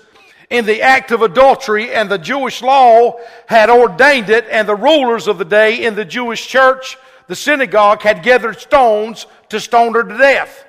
in 0.50 0.64
the 0.64 0.82
act 0.82 1.10
of 1.10 1.22
adultery, 1.22 1.92
and 1.92 2.08
the 2.08 2.18
Jewish 2.18 2.62
law 2.62 3.18
had 3.46 3.68
ordained 3.68 4.30
it, 4.30 4.46
and 4.50 4.68
the 4.68 4.76
rulers 4.76 5.26
of 5.26 5.38
the 5.38 5.44
day 5.44 5.84
in 5.84 5.94
the 5.94 6.04
Jewish 6.04 6.46
church 6.46 6.96
the 7.26 7.36
synagogue 7.36 8.02
had 8.02 8.22
gathered 8.22 8.60
stones 8.60 9.26
to 9.48 9.60
stone 9.60 9.94
her 9.94 10.04
to 10.04 10.18
death. 10.18 10.64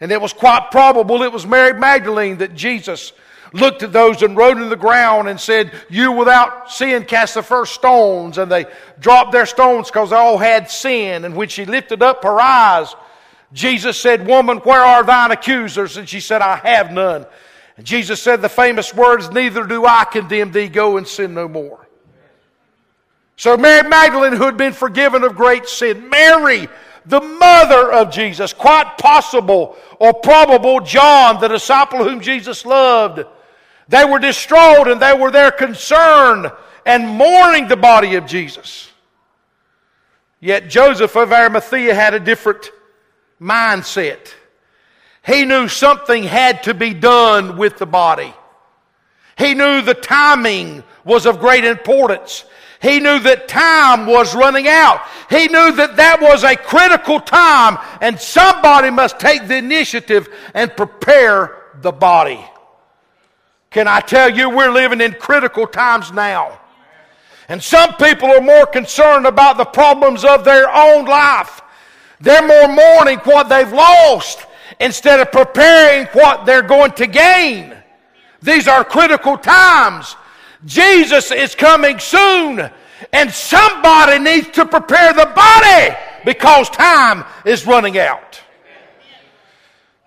And 0.00 0.12
it 0.12 0.20
was 0.20 0.32
quite 0.32 0.70
probable 0.70 1.22
it 1.22 1.32
was 1.32 1.46
Mary 1.46 1.78
Magdalene 1.78 2.38
that 2.38 2.54
Jesus 2.54 3.12
looked 3.52 3.82
at 3.82 3.92
those 3.92 4.22
and 4.22 4.36
wrote 4.36 4.58
in 4.58 4.68
the 4.68 4.76
ground 4.76 5.28
and 5.28 5.40
said, 5.40 5.72
You 5.88 6.12
without 6.12 6.70
sin 6.70 7.04
cast 7.04 7.34
the 7.34 7.42
first 7.42 7.74
stones. 7.74 8.38
And 8.38 8.50
they 8.50 8.66
dropped 9.00 9.32
their 9.32 9.46
stones 9.46 9.88
because 9.88 10.10
they 10.10 10.16
all 10.16 10.38
had 10.38 10.70
sin. 10.70 11.24
And 11.24 11.34
when 11.34 11.48
she 11.48 11.64
lifted 11.64 12.02
up 12.02 12.22
her 12.22 12.40
eyes, 12.40 12.94
Jesus 13.52 13.98
said, 13.98 14.26
Woman, 14.26 14.58
where 14.58 14.80
are 14.80 15.02
thine 15.02 15.30
accusers? 15.30 15.96
And 15.96 16.08
she 16.08 16.20
said, 16.20 16.42
I 16.42 16.56
have 16.56 16.92
none. 16.92 17.26
And 17.78 17.86
Jesus 17.86 18.20
said 18.20 18.42
the 18.42 18.48
famous 18.48 18.92
words, 18.92 19.30
Neither 19.30 19.64
do 19.64 19.86
I 19.86 20.04
condemn 20.04 20.50
thee, 20.50 20.68
go 20.68 20.96
and 20.96 21.06
sin 21.06 21.32
no 21.32 21.48
more. 21.48 21.88
So 23.36 23.56
Mary 23.56 23.88
Magdalene, 23.88 24.32
who 24.32 24.44
had 24.44 24.56
been 24.56 24.72
forgiven 24.72 25.22
of 25.22 25.36
great 25.36 25.68
sin, 25.68 26.10
Mary, 26.10 26.68
the 27.06 27.20
mother 27.20 27.92
of 27.92 28.10
Jesus, 28.10 28.52
quite 28.52 28.98
possible 28.98 29.76
or 30.00 30.12
probable, 30.12 30.80
John, 30.80 31.40
the 31.40 31.46
disciple 31.46 32.02
whom 32.02 32.20
Jesus 32.20 32.66
loved, 32.66 33.22
they 33.86 34.04
were 34.04 34.18
distraught 34.18 34.88
and 34.88 35.00
they 35.00 35.14
were 35.14 35.30
there 35.30 35.52
concerned 35.52 36.50
and 36.84 37.06
mourning 37.06 37.68
the 37.68 37.76
body 37.76 38.16
of 38.16 38.26
Jesus. 38.26 38.90
Yet 40.40 40.68
Joseph 40.68 41.14
of 41.14 41.32
Arimathea 41.32 41.94
had 41.94 42.12
a 42.12 42.20
different 42.20 42.72
mindset. 43.40 44.34
He 45.28 45.44
knew 45.44 45.68
something 45.68 46.22
had 46.22 46.62
to 46.62 46.72
be 46.72 46.94
done 46.94 47.58
with 47.58 47.76
the 47.76 47.84
body. 47.84 48.32
He 49.36 49.52
knew 49.52 49.82
the 49.82 49.92
timing 49.92 50.82
was 51.04 51.26
of 51.26 51.38
great 51.38 51.66
importance. 51.66 52.46
He 52.80 52.98
knew 52.98 53.18
that 53.18 53.46
time 53.46 54.06
was 54.06 54.34
running 54.34 54.68
out. 54.68 55.02
He 55.28 55.48
knew 55.48 55.72
that 55.72 55.96
that 55.96 56.22
was 56.22 56.44
a 56.44 56.56
critical 56.56 57.20
time 57.20 57.76
and 58.00 58.18
somebody 58.18 58.88
must 58.88 59.20
take 59.20 59.46
the 59.48 59.58
initiative 59.58 60.28
and 60.54 60.74
prepare 60.74 61.54
the 61.82 61.92
body. 61.92 62.42
Can 63.70 63.86
I 63.86 64.00
tell 64.00 64.34
you, 64.34 64.48
we're 64.48 64.72
living 64.72 65.02
in 65.02 65.12
critical 65.12 65.66
times 65.66 66.10
now. 66.10 66.58
And 67.50 67.62
some 67.62 67.96
people 67.96 68.30
are 68.30 68.40
more 68.40 68.64
concerned 68.64 69.26
about 69.26 69.58
the 69.58 69.66
problems 69.66 70.24
of 70.24 70.44
their 70.44 70.74
own 70.74 71.04
life. 71.04 71.60
They're 72.18 72.46
more 72.46 72.68
mourning 72.68 73.18
what 73.18 73.50
they've 73.50 73.72
lost 73.72 74.46
instead 74.80 75.20
of 75.20 75.32
preparing 75.32 76.06
what 76.08 76.46
they're 76.46 76.62
going 76.62 76.92
to 76.92 77.06
gain. 77.06 77.74
These 78.42 78.68
are 78.68 78.84
critical 78.84 79.36
times. 79.36 80.16
Jesus 80.64 81.30
is 81.30 81.54
coming 81.54 81.98
soon, 81.98 82.70
and 83.12 83.30
somebody 83.30 84.18
needs 84.18 84.48
to 84.50 84.66
prepare 84.66 85.12
the 85.12 85.26
body 85.34 85.96
because 86.24 86.68
time 86.70 87.24
is 87.44 87.66
running 87.66 87.98
out. 87.98 88.40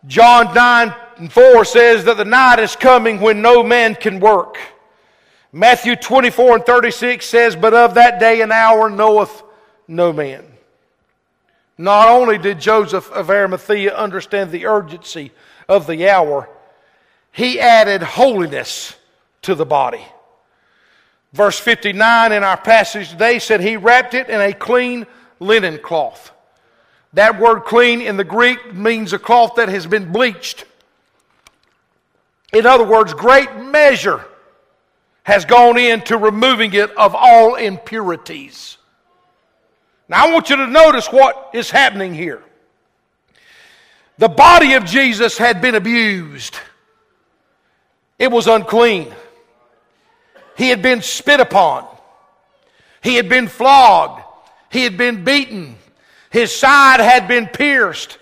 John 0.08 0.54
9 0.54 0.94
and 1.18 1.32
4 1.32 1.66
says 1.66 2.06
that 2.06 2.18
the 2.18 2.26
night 2.26 2.60
is 2.60 2.76
coming 2.76 3.20
when 3.22 3.42
no 3.42 3.64
man 3.64 3.96
can 3.96 4.20
work. 4.20 4.58
Matthew 5.54 5.96
24 5.96 6.56
and 6.56 6.66
36 6.66 7.26
says, 7.26 7.56
But 7.56 7.74
of 7.74 7.96
that 7.96 8.20
day 8.20 8.42
and 8.42 8.52
hour 8.52 8.90
knoweth 8.90 9.44
no 9.88 10.12
man. 10.12 10.46
Not 11.82 12.10
only 12.10 12.38
did 12.38 12.60
Joseph 12.60 13.12
of 13.12 13.32
Arimathea 13.32 13.96
understand 13.96 14.52
the 14.52 14.68
urgency 14.68 15.32
of 15.68 15.88
the 15.88 16.08
hour, 16.10 16.48
he 17.32 17.60
added 17.60 18.04
holiness 18.04 18.96
to 19.42 19.56
the 19.56 19.66
body. 19.66 20.06
Verse 21.34 21.60
59 21.60 22.34
in 22.34 22.44
our 22.44 22.58
passage 22.58 23.10
today 23.10 23.40
said 23.40 23.62
he 23.62 23.78
wrapped 23.78 24.14
it 24.14 24.30
in 24.30 24.40
a 24.40 24.54
clean 24.54 25.08
linen 25.40 25.80
cloth. 25.80 26.32
That 27.14 27.40
word 27.40 27.62
clean 27.62 28.00
in 28.00 28.16
the 28.16 28.24
Greek 28.24 28.76
means 28.76 29.12
a 29.12 29.18
cloth 29.18 29.56
that 29.56 29.70
has 29.70 29.88
been 29.88 30.12
bleached. 30.12 30.66
In 32.54 32.68
other 32.68 32.86
words, 32.86 33.16
great 33.16 33.56
measure 33.56 34.24
has 35.24 35.46
gone 35.46 35.80
into 35.80 36.16
removing 36.16 36.74
it 36.76 36.92
of 36.92 37.16
all 37.16 37.56
impurities. 37.56 38.78
Now, 40.12 40.28
I 40.28 40.34
want 40.34 40.50
you 40.50 40.58
to 40.58 40.68
notice 40.68 41.08
what 41.08 41.52
is 41.54 41.72
happening 41.72 42.14
here. 42.14 42.44
The 44.18 44.28
body 44.28 44.74
of 44.74 44.84
Jesus 44.84 45.38
had 45.38 45.62
been 45.62 45.74
abused, 45.74 46.58
it 48.20 48.30
was 48.30 48.46
unclean. 48.46 49.16
He 50.58 50.68
had 50.68 50.82
been 50.82 51.02
spit 51.02 51.40
upon, 51.40 51.88
he 53.02 53.16
had 53.16 53.30
been 53.30 53.48
flogged, 53.48 54.22
he 54.70 54.84
had 54.84 54.98
been 54.98 55.24
beaten, 55.24 55.78
his 56.30 56.54
side 56.54 57.00
had 57.00 57.30
been 57.30 57.48
pierced, 57.48 58.18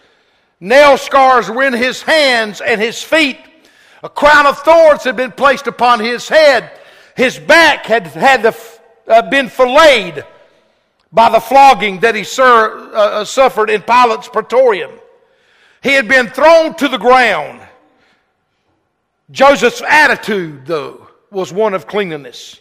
nail 0.60 0.96
scars 0.96 1.50
were 1.50 1.64
in 1.64 1.74
his 1.74 2.04
hands 2.04 2.62
and 2.62 2.80
his 2.80 3.02
feet. 3.02 3.40
A 4.04 4.10
crown 4.10 4.46
of 4.46 4.60
thorns 4.60 5.04
had 5.06 5.18
been 5.18 5.32
placed 5.32 5.66
upon 5.66 6.00
his 6.00 6.30
head. 6.30 6.72
His 7.18 7.40
back 7.40 7.88
had, 7.88 8.08
had 8.08 8.44
the, 8.44 8.56
uh, 9.08 9.24
been 9.24 9.50
filleted 9.50 10.24
by 11.12 11.30
the 11.30 11.40
flogging 11.40 12.00
that 12.02 12.16
he 12.16 12.24
sur- 12.24 12.94
uh, 12.94 12.98
uh, 12.98 13.26
suffered 13.26 13.70
in 13.70 13.82
Pilate's 13.82 14.28
praetorium. 14.28 14.92
He 15.82 15.94
had 15.94 16.08
been 16.08 16.28
thrown 16.28 16.76
to 16.76 16.88
the 16.88 16.98
ground. 16.98 17.62
Joseph's 19.32 19.82
attitude, 19.88 20.66
though, 20.66 21.08
was 21.32 21.54
one 21.54 21.74
of 21.74 21.88
cleanliness. 21.88 22.60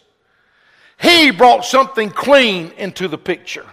He 0.99 1.31
brought 1.31 1.65
something 1.65 2.09
clean 2.09 2.71
into 2.77 3.07
the 3.07 3.17
picture. 3.17 3.65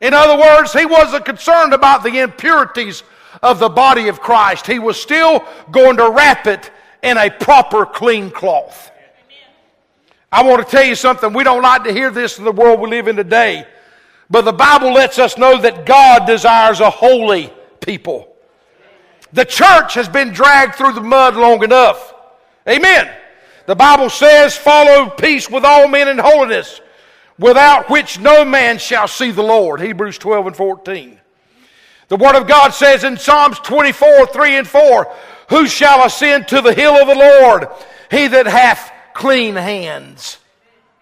In 0.00 0.12
other 0.12 0.38
words, 0.38 0.72
he 0.72 0.84
wasn't 0.84 1.24
concerned 1.24 1.72
about 1.72 2.02
the 2.02 2.20
impurities 2.20 3.02
of 3.42 3.58
the 3.58 3.68
body 3.68 4.08
of 4.08 4.20
Christ. 4.20 4.66
He 4.66 4.78
was 4.78 5.00
still 5.00 5.44
going 5.70 5.96
to 5.96 6.10
wrap 6.10 6.46
it 6.46 6.70
in 7.02 7.16
a 7.16 7.30
proper 7.30 7.86
clean 7.86 8.30
cloth. 8.30 8.90
I 10.30 10.42
want 10.42 10.66
to 10.66 10.70
tell 10.70 10.84
you 10.84 10.94
something. 10.94 11.32
We 11.32 11.44
don't 11.44 11.62
like 11.62 11.84
to 11.84 11.92
hear 11.92 12.10
this 12.10 12.38
in 12.38 12.44
the 12.44 12.52
world 12.52 12.80
we 12.80 12.90
live 12.90 13.08
in 13.08 13.16
today. 13.16 13.66
But 14.28 14.42
the 14.42 14.52
Bible 14.52 14.92
lets 14.92 15.18
us 15.18 15.38
know 15.38 15.60
that 15.60 15.86
God 15.86 16.26
desires 16.26 16.80
a 16.80 16.90
holy 16.90 17.52
people. 17.80 18.34
The 19.32 19.44
church 19.44 19.94
has 19.94 20.08
been 20.08 20.32
dragged 20.32 20.74
through 20.74 20.92
the 20.92 21.00
mud 21.00 21.36
long 21.36 21.62
enough. 21.62 22.14
Amen. 22.68 23.10
The 23.66 23.76
Bible 23.76 24.10
says, 24.10 24.56
follow 24.56 25.10
peace 25.10 25.50
with 25.50 25.64
all 25.64 25.88
men 25.88 26.08
in 26.08 26.18
holiness, 26.18 26.80
without 27.38 27.90
which 27.90 28.18
no 28.18 28.44
man 28.44 28.78
shall 28.78 29.08
see 29.08 29.30
the 29.30 29.42
Lord. 29.42 29.80
Hebrews 29.80 30.18
12 30.18 30.48
and 30.48 30.56
14. 30.56 31.20
The 32.08 32.16
Word 32.16 32.36
of 32.36 32.46
God 32.46 32.70
says 32.70 33.02
in 33.04 33.16
Psalms 33.16 33.58
24, 33.60 34.26
3 34.26 34.56
and 34.56 34.68
4, 34.68 35.12
Who 35.50 35.66
shall 35.66 36.04
ascend 36.04 36.48
to 36.48 36.60
the 36.60 36.72
hill 36.72 36.94
of 36.94 37.08
the 37.08 37.14
Lord? 37.14 37.68
He 38.10 38.28
that 38.28 38.46
hath 38.46 38.92
clean 39.16 39.56
hands. 39.56 40.38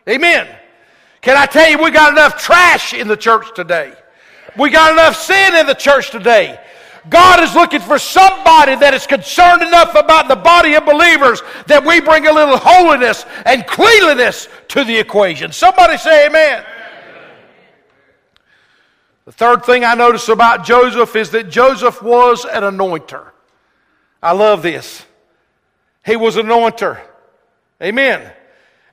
Amen. 0.09 0.49
Can 1.21 1.37
I 1.37 1.47
tell 1.47 1.69
you, 1.69 1.83
we 1.83 1.91
got 1.91 2.13
enough 2.13 2.41
trash 2.41 2.95
in 2.95 3.09
the 3.09 3.17
church 3.17 3.47
today. 3.55 3.93
We 4.57 4.71
got 4.71 4.93
enough 4.93 5.17
sin 5.17 5.55
in 5.57 5.67
the 5.67 5.75
church 5.75 6.11
today. 6.11 6.61
God 7.09 7.43
is 7.43 7.55
looking 7.55 7.81
for 7.81 7.99
somebody 7.99 8.77
that 8.77 8.95
is 8.95 9.07
concerned 9.07 9.63
enough 9.63 9.95
about 9.95 10.29
the 10.29 10.37
body 10.37 10.75
of 10.75 10.87
believers 10.87 11.43
that 11.67 11.85
we 11.85 12.01
bring 12.01 12.27
a 12.27 12.33
little 12.33 12.57
holiness 12.57 13.27
and 13.45 13.67
cleanliness 13.67 14.49
to 14.69 14.85
the 14.85 14.97
equation. 14.97 15.53
Somebody 15.53 15.99
say 15.99 16.29
amen. 16.29 16.65
The 19.27 19.33
third 19.33 19.65
thing 19.65 19.85
I 19.85 19.95
notice 19.95 20.29
about 20.29 20.65
Joseph 20.65 21.17
is 21.17 21.31
that 21.31 21.51
Joseph 21.51 22.03
was 22.03 22.45
an 22.45 22.63
anointer. 22.63 23.27
I 24.23 24.33
love 24.33 24.63
this. 24.63 25.05
He 26.07 26.17
was 26.17 26.37
an 26.37 26.47
anointer. 26.47 27.01
Amen. 27.83 28.31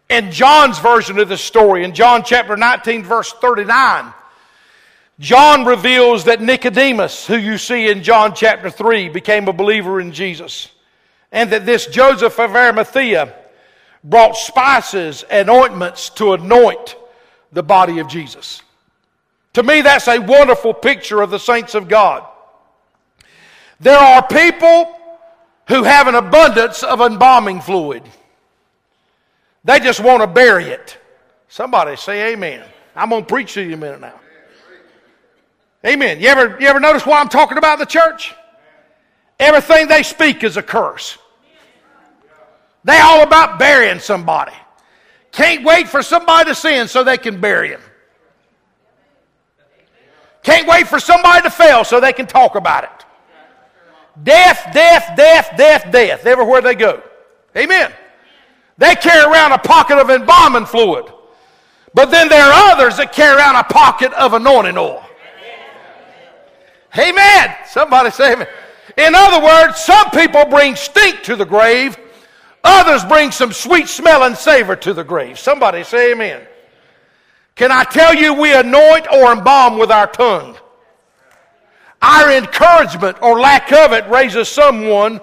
In 0.10 0.32
John's 0.32 0.80
version 0.80 1.20
of 1.20 1.30
the 1.30 1.38
story, 1.38 1.84
in 1.84 1.94
John 1.94 2.24
chapter 2.24 2.58
19, 2.58 3.04
verse 3.04 3.32
39, 3.34 4.14
John 5.20 5.66
reveals 5.66 6.26
that 6.26 6.42
Nicodemus, 6.42 7.28
who 7.28 7.38
you 7.38 7.58
see 7.58 7.90
in 7.90 8.04
John 8.04 8.34
chapter 8.34 8.70
3, 8.70 9.10
became 9.10 9.48
a 9.48 9.54
believer 9.54 10.02
in 10.02 10.12
Jesus. 10.12 10.70
And 11.32 11.52
that 11.52 11.66
this 11.66 11.86
Joseph 11.86 12.40
of 12.40 12.56
Arimathea 12.56 13.34
brought 14.04 14.36
spices 14.36 15.24
and 15.30 15.50
ointments 15.50 16.10
to 16.12 16.34
anoint 16.34 16.96
the 17.52 17.64
body 17.64 18.00
of 18.00 18.08
Jesus. 18.08 18.64
To 19.54 19.64
me, 19.64 19.82
that's 19.82 20.08
a 20.08 20.20
wonderful 20.20 20.74
picture 20.74 21.22
of 21.22 21.30
the 21.30 21.40
saints 21.40 21.76
of 21.76 21.88
God. 21.88 22.26
There 23.80 23.98
are 23.98 24.26
people 24.28 24.98
who 25.68 25.84
have 25.84 26.08
an 26.08 26.16
abundance 26.16 26.84
of 26.84 27.00
embalming 27.00 27.62
fluid. 27.62 28.04
They 29.64 29.80
just 29.80 30.00
want 30.00 30.22
to 30.22 30.28
bury 30.28 30.66
it. 30.66 30.98
Somebody 31.48 31.96
say 31.96 32.34
amen. 32.34 32.64
I'm 32.96 33.10
going 33.10 33.24
to 33.24 33.28
preach 33.28 33.54
to 33.54 33.62
you 33.62 33.76
a 33.76 33.78
minute 33.78 34.02
now. 34.02 34.20
Amen. 35.86 36.20
You 36.20 36.28
ever, 36.28 36.58
you 36.60 36.68
ever 36.68 36.80
notice 36.80 37.06
why 37.06 37.20
I'm 37.20 37.30
talking 37.30 37.58
about 37.58 37.80
the 37.80 37.86
church? 37.86 38.34
Everything 39.40 39.88
they 39.88 40.04
speak 40.04 40.44
is 40.44 40.58
a 40.58 40.64
curse. 40.64 41.18
They 42.84 43.00
all 43.00 43.24
about 43.24 43.60
burying 43.60 44.00
somebody. 44.00 44.54
Can't 45.32 45.64
wait 45.64 45.88
for 45.88 46.04
somebody 46.04 46.50
to 46.52 46.56
sin 46.56 46.88
so 46.88 47.04
they 47.04 47.18
can 47.18 47.40
bury 47.40 47.70
him. 47.70 47.82
Can't 50.44 50.68
wait 50.68 50.88
for 50.88 51.00
somebody 51.00 51.44
to 51.44 51.50
fail 51.50 51.84
so 51.84 52.00
they 52.00 52.14
can 52.14 52.28
talk 52.28 52.56
about 52.56 52.84
it. 52.84 53.06
Death, 54.24 54.68
death, 54.74 55.16
death, 55.16 55.52
death, 55.56 55.92
death, 55.92 56.26
everywhere 56.26 56.62
they 56.62 56.76
go. 56.76 57.02
Amen. 57.56 57.92
They 58.78 58.96
carry 58.96 59.32
around 59.32 59.52
a 59.52 59.58
pocket 59.58 59.98
of 59.98 60.10
embalming 60.10 60.66
fluid. 60.66 61.06
But 61.94 62.10
then 62.10 62.30
there 62.30 62.44
are 62.44 62.72
others 62.72 62.98
that 62.98 63.14
carry 63.14 63.38
around 63.38 63.56
a 63.58 63.64
pocket 63.64 64.14
of 64.14 64.34
anointing 64.34 64.78
oil. 64.78 65.04
Amen. 66.98 67.56
Somebody 67.68 68.12
say 68.12 68.34
amen. 68.34 68.48
In 68.98 69.16
other 69.16 69.44
words, 69.44 69.80
some 69.80 70.10
people 70.12 70.46
bring 70.46 70.76
stink 70.76 71.24
to 71.24 71.36
the 71.36 71.46
grave, 71.46 71.98
others 72.64 73.06
bring 73.06 73.32
some 73.32 73.54
sweet 73.54 73.88
smell 73.88 74.24
and 74.24 74.38
savor 74.38 74.76
to 74.78 74.94
the 74.94 75.04
grave. 75.04 75.40
Somebody 75.40 75.84
say 75.84 76.12
amen. 76.12 76.46
Can 77.56 77.72
I 77.72 77.84
tell 77.84 78.16
you, 78.16 78.34
we 78.34 78.54
anoint 78.54 79.08
or 79.12 79.32
embalm 79.32 79.78
with 79.78 79.92
our 79.92 80.08
tongue. 80.08 80.58
Our 82.02 82.32
encouragement 82.32 83.22
or 83.22 83.40
lack 83.40 83.72
of 83.72 83.94
it 83.94 84.08
raises 84.10 84.50
someone 84.50 85.22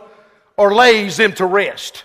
or 0.56 0.74
lays 0.74 1.16
them 1.16 1.32
to 1.34 1.46
rest. 1.46 2.04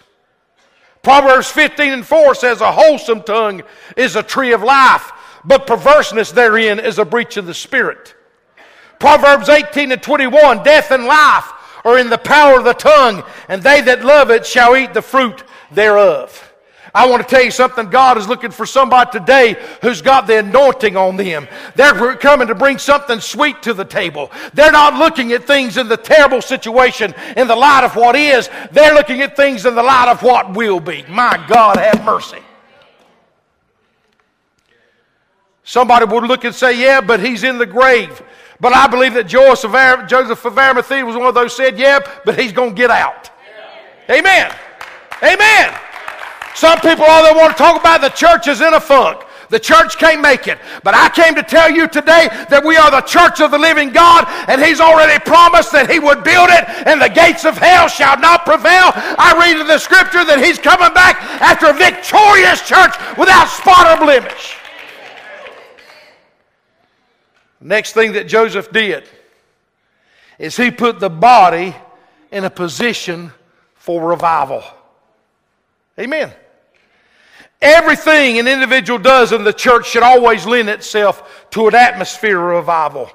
Proverbs 1.04 1.52
15 1.52 1.92
and 1.92 2.08
4 2.08 2.34
says, 2.34 2.62
A 2.62 2.72
wholesome 2.72 3.24
tongue 3.24 3.62
is 3.98 4.16
a 4.16 4.24
tree 4.24 4.54
of 4.54 4.64
life, 4.64 5.12
but 5.44 5.68
perverseness 5.68 6.32
therein 6.32 6.80
is 6.80 6.98
a 6.98 7.06
breach 7.06 7.36
of 7.36 7.46
the 7.46 7.54
spirit. 7.54 8.16
Proverbs 9.00 9.50
18 9.50 9.92
and 9.92 10.02
21, 10.02 10.64
Death 10.64 10.92
and 10.92 11.06
life 11.06 11.52
are 11.84 12.00
in 12.00 12.10
the 12.10 12.18
power 12.18 12.58
of 12.58 12.64
the 12.64 12.74
tongue, 12.74 13.22
and 13.50 13.62
they 13.62 13.82
that 13.82 14.06
love 14.06 14.32
it 14.32 14.46
shall 14.46 14.78
eat 14.78 14.94
the 14.94 15.02
fruit 15.02 15.44
thereof. 15.72 16.53
I 16.96 17.08
want 17.08 17.24
to 17.24 17.28
tell 17.28 17.44
you 17.44 17.50
something. 17.50 17.90
God 17.90 18.20
is 18.20 18.28
looking 18.28 18.52
for 18.52 18.68
somebody 18.68 19.10
today 19.12 19.58
who's 19.82 20.02
got 20.02 20.28
the 20.28 20.38
anointing 20.40 20.96
on 20.96 21.18
them. 21.18 21.48
They're 21.76 22.16
coming 22.18 22.48
to 22.50 22.56
bring 22.56 22.78
something 22.78 23.20
sweet 23.20 23.64
to 23.64 23.74
the 23.74 23.84
table. 23.84 24.32
They're 24.54 24.72
not 24.72 24.94
looking 24.94 25.32
at 25.32 25.46
things 25.46 25.78
in 25.78 25.88
the 25.88 25.98
terrible 25.98 26.42
situation 26.42 27.16
in 27.36 27.48
the 27.48 27.56
light 27.56 27.84
of 27.84 27.96
what 27.96 28.16
is. 28.16 28.48
They're 28.72 28.94
looking 28.94 29.22
at 29.22 29.36
things 29.36 29.66
in 29.66 29.74
the 29.74 29.82
light 29.82 30.08
of 30.08 30.22
what 30.22 30.54
will 30.54 30.80
be. 30.80 31.04
My 31.10 31.44
God, 31.48 31.78
have 31.78 32.06
mercy. 32.06 32.38
Somebody 35.64 36.06
would 36.06 36.26
look 36.26 36.44
and 36.44 36.54
say, 36.54 36.80
yeah, 36.80 37.02
but 37.02 37.20
he's 37.20 37.44
in 37.44 37.58
the 37.58 37.66
grave. 37.66 38.22
But 38.60 38.74
I 38.74 38.86
believe 38.86 39.16
that 39.16 39.26
Joseph 39.26 39.74
of 39.74 40.58
Arimathea 40.58 41.04
was 41.04 41.16
one 41.16 41.26
of 41.26 41.34
those 41.34 41.56
said, 41.56 41.80
yeah, 41.80 42.00
but 42.24 42.38
he's 42.40 42.52
going 42.52 42.70
to 42.70 42.76
get 42.76 42.92
out. 42.92 43.32
Amen. 44.10 44.54
Amen. 45.24 45.80
Some 46.56 46.80
people, 46.80 47.06
all 47.06 47.24
they 47.24 47.38
want 47.38 47.56
to 47.56 47.58
talk 47.58 47.80
about, 47.80 48.02
the 48.02 48.10
church 48.10 48.48
is 48.48 48.62
in 48.62 48.74
a 48.74 48.80
funk. 48.80 49.24
The 49.50 49.60
church 49.60 49.98
can't 49.98 50.22
make 50.22 50.48
it. 50.48 50.58
But 50.84 50.96
I 50.96 51.10
came 51.10 51.36
to 51.36 51.44
tell 51.44 51.70
you 51.70 51.88
today 51.88 52.28
that 52.50 52.64
we 52.66 52.76
are 52.76 52.90
the 52.90 53.02
church 53.02 53.40
of 53.40 53.52
the 53.52 53.60
living 53.60 53.92
God, 53.92 54.26
and 54.50 54.64
He's 54.64 54.80
already 54.80 55.20
promised 55.24 55.72
that 55.74 55.92
He 55.92 56.00
would 56.00 56.24
build 56.24 56.50
it, 56.50 56.66
and 56.88 57.02
the 57.02 57.10
gates 57.10 57.46
of 57.46 57.58
hell 57.58 57.88
shall 57.88 58.18
not 58.20 58.46
prevail. 58.46 58.90
I 58.96 59.36
read 59.38 59.62
in 59.62 59.68
the 59.68 59.78
scripture 59.78 60.26
that 60.26 60.44
He's 60.44 60.58
coming 60.58 60.94
back 60.94 61.22
after 61.42 61.68
a 61.70 61.74
victorious 61.74 62.66
church 62.66 62.98
without 63.18 63.46
spot 63.46 63.86
or 63.94 64.06
blemish. 64.06 64.58
Next 67.62 67.94
thing 67.94 68.14
that 68.14 68.28
Joseph 68.28 68.72
did 68.72 69.08
is 70.38 70.58
he 70.58 70.72
put 70.72 71.00
the 71.00 71.10
body 71.10 71.76
in 72.32 72.44
a 72.44 72.50
position 72.50 73.32
for 73.76 74.10
revival. 74.10 74.64
Amen. 75.98 76.34
Everything 77.64 78.40
an 78.40 78.48
individual 78.50 79.00
does 79.00 79.32
in 79.32 79.46
the 79.46 79.54
church 79.54 79.88
should 79.88 80.04
always 80.04 80.46
lend 80.46 80.68
itself 80.68 81.48
to 81.52 81.70
an 81.70 81.74
atmosphere 81.74 82.38
of 82.38 82.58
revival. 82.58 83.10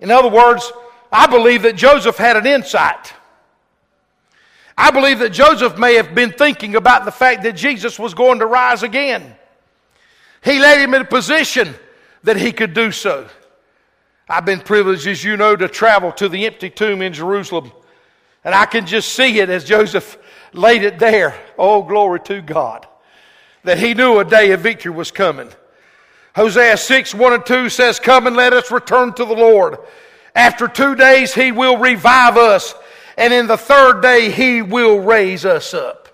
In 0.00 0.10
other 0.10 0.28
words, 0.28 0.70
I 1.10 1.26
believe 1.26 1.62
that 1.62 1.76
Joseph 1.76 2.18
had 2.18 2.36
an 2.36 2.46
insight. 2.46 3.14
I 4.76 4.90
believe 4.90 5.20
that 5.20 5.30
Joseph 5.30 5.78
may 5.78 5.94
have 5.94 6.14
been 6.14 6.32
thinking 6.32 6.76
about 6.76 7.06
the 7.06 7.10
fact 7.10 7.42
that 7.44 7.52
Jesus 7.52 7.98
was 7.98 8.12
going 8.12 8.40
to 8.40 8.46
rise 8.46 8.82
again. 8.82 9.34
He 10.42 10.60
laid 10.60 10.82
him 10.82 10.92
in 10.92 11.02
a 11.02 11.06
position 11.06 11.74
that 12.24 12.36
he 12.36 12.52
could 12.52 12.74
do 12.74 12.92
so. 12.92 13.26
I've 14.28 14.44
been 14.44 14.60
privileged, 14.60 15.06
as 15.06 15.24
you 15.24 15.38
know, 15.38 15.56
to 15.56 15.68
travel 15.68 16.12
to 16.12 16.28
the 16.28 16.44
empty 16.44 16.68
tomb 16.68 17.00
in 17.00 17.14
Jerusalem. 17.14 17.72
And 18.44 18.54
I 18.54 18.66
can 18.66 18.86
just 18.86 19.14
see 19.14 19.40
it 19.40 19.48
as 19.48 19.64
Joseph 19.64 20.18
laid 20.52 20.82
it 20.82 20.98
there. 20.98 21.34
Oh, 21.58 21.82
glory 21.82 22.20
to 22.20 22.42
God. 22.42 22.86
That 23.64 23.78
he 23.78 23.94
knew 23.94 24.18
a 24.18 24.24
day 24.24 24.52
of 24.52 24.60
victory 24.60 24.92
was 24.92 25.10
coming. 25.10 25.48
Hosea 26.36 26.76
6, 26.76 27.14
1 27.14 27.32
and 27.32 27.46
2 27.46 27.68
says, 27.68 27.98
Come 27.98 28.26
and 28.26 28.36
let 28.36 28.52
us 28.52 28.70
return 28.70 29.14
to 29.14 29.24
the 29.24 29.34
Lord. 29.34 29.78
After 30.34 30.66
two 30.66 30.96
days, 30.96 31.32
he 31.32 31.52
will 31.52 31.78
revive 31.78 32.36
us, 32.36 32.74
and 33.16 33.32
in 33.32 33.46
the 33.46 33.56
third 33.56 34.00
day, 34.00 34.30
he 34.30 34.60
will 34.60 34.98
raise 34.98 35.44
us 35.44 35.72
up. 35.72 36.08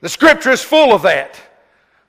The 0.00 0.08
scripture 0.08 0.50
is 0.50 0.60
full 0.60 0.92
of 0.92 1.02
that. 1.02 1.40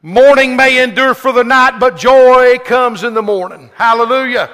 Morning 0.01 0.55
may 0.55 0.83
endure 0.83 1.13
for 1.13 1.31
the 1.31 1.43
night, 1.43 1.79
but 1.79 1.97
joy 1.97 2.57
comes 2.59 3.03
in 3.03 3.13
the 3.13 3.21
morning. 3.21 3.69
Hallelujah. 3.75 4.49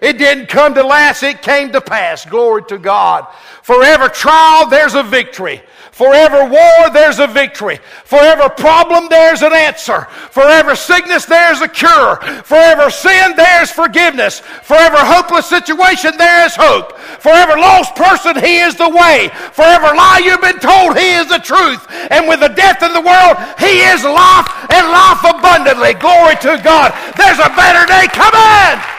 It 0.00 0.18
didn't 0.18 0.46
come 0.46 0.74
to 0.74 0.82
last, 0.82 1.22
it 1.22 1.42
came 1.42 1.72
to 1.72 1.80
pass. 1.80 2.24
Glory 2.24 2.62
to 2.68 2.78
God. 2.78 3.26
For 3.62 3.82
every 3.82 4.10
trial, 4.10 4.68
there's 4.68 4.94
a 4.94 5.02
victory. 5.02 5.62
For 5.98 6.14
every 6.14 6.48
war, 6.48 6.90
there's 6.92 7.18
a 7.18 7.26
victory. 7.26 7.80
For 8.04 8.20
every 8.20 8.50
problem, 8.50 9.08
there's 9.10 9.42
an 9.42 9.52
answer. 9.52 10.06
For 10.30 10.44
every 10.44 10.76
sickness, 10.76 11.24
there's 11.24 11.60
a 11.60 11.66
cure. 11.66 12.22
For 12.44 12.54
every 12.54 12.92
sin, 12.92 13.34
there's 13.36 13.72
forgiveness. 13.72 14.38
For 14.38 14.74
every 14.74 15.02
hopeless 15.02 15.46
situation, 15.46 16.16
there 16.16 16.46
is 16.46 16.54
hope. 16.54 16.96
For 17.18 17.30
every 17.30 17.60
lost 17.60 17.96
person, 17.96 18.38
He 18.38 18.58
is 18.60 18.76
the 18.76 18.88
way. 18.88 19.28
For 19.50 19.62
every 19.66 19.90
lie 19.98 20.22
you've 20.22 20.40
been 20.40 20.60
told, 20.60 20.96
He 20.96 21.18
is 21.18 21.26
the 21.26 21.42
truth. 21.42 21.84
And 22.12 22.28
with 22.28 22.38
the 22.38 22.54
death 22.54 22.80
in 22.84 22.92
the 22.92 23.02
world, 23.02 23.34
He 23.58 23.82
is 23.90 24.04
life 24.04 24.46
and 24.70 24.86
life 24.86 25.26
abundantly. 25.26 25.94
Glory 25.98 26.36
to 26.46 26.62
God. 26.62 26.94
There's 27.18 27.42
a 27.42 27.50
better 27.58 27.84
day 27.90 28.06
coming. 28.14 28.97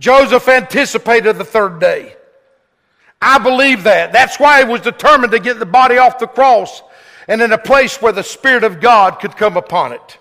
Joseph 0.00 0.48
anticipated 0.48 1.34
the 1.34 1.44
third 1.44 1.78
day. 1.78 2.16
I 3.22 3.38
believe 3.38 3.84
that. 3.84 4.12
That's 4.12 4.40
why 4.40 4.64
he 4.64 4.68
was 4.70 4.80
determined 4.80 5.32
to 5.32 5.38
get 5.38 5.58
the 5.58 5.66
body 5.66 5.98
off 5.98 6.18
the 6.18 6.26
cross 6.26 6.82
and 7.28 7.42
in 7.42 7.52
a 7.52 7.58
place 7.58 8.00
where 8.00 8.12
the 8.12 8.22
Spirit 8.22 8.64
of 8.64 8.80
God 8.80 9.20
could 9.20 9.36
come 9.36 9.58
upon 9.58 9.92
it. 9.92 10.18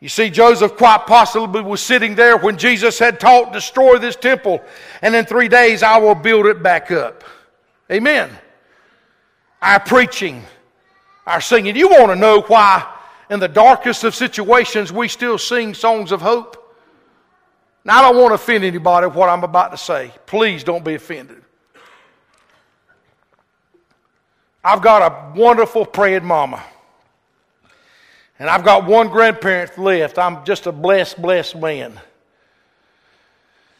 You 0.00 0.08
see, 0.08 0.30
Joseph 0.30 0.76
quite 0.76 1.04
possibly 1.06 1.60
was 1.60 1.82
sitting 1.82 2.14
there 2.14 2.38
when 2.38 2.56
Jesus 2.56 2.98
had 2.98 3.20
taught, 3.20 3.52
destroy 3.52 3.98
this 3.98 4.16
temple, 4.16 4.62
and 5.02 5.14
in 5.14 5.26
three 5.26 5.48
days 5.48 5.82
I 5.82 5.98
will 5.98 6.14
build 6.14 6.46
it 6.46 6.62
back 6.62 6.90
up. 6.90 7.22
Amen. 7.92 8.30
Our 9.60 9.80
preaching, 9.80 10.42
our 11.26 11.42
singing. 11.42 11.76
You 11.76 11.90
want 11.90 12.08
to 12.08 12.16
know 12.16 12.40
why, 12.40 12.90
in 13.28 13.38
the 13.38 13.48
darkest 13.48 14.02
of 14.04 14.14
situations, 14.14 14.90
we 14.90 15.08
still 15.08 15.36
sing 15.36 15.74
songs 15.74 16.10
of 16.10 16.22
hope? 16.22 16.59
Now, 17.84 17.98
I 17.98 18.02
don't 18.02 18.20
want 18.20 18.30
to 18.30 18.34
offend 18.34 18.64
anybody 18.64 19.06
with 19.06 19.16
what 19.16 19.28
I'm 19.28 19.42
about 19.42 19.70
to 19.70 19.78
say. 19.78 20.12
Please 20.26 20.64
don't 20.64 20.84
be 20.84 20.94
offended. 20.94 21.42
I've 24.62 24.82
got 24.82 25.10
a 25.10 25.38
wonderful 25.38 25.86
praying 25.86 26.24
mama. 26.24 26.62
And 28.38 28.48
I've 28.48 28.64
got 28.64 28.86
one 28.86 29.08
grandparent 29.08 29.78
left. 29.78 30.18
I'm 30.18 30.44
just 30.44 30.66
a 30.66 30.72
blessed, 30.72 31.20
blessed 31.20 31.56
man. 31.56 31.98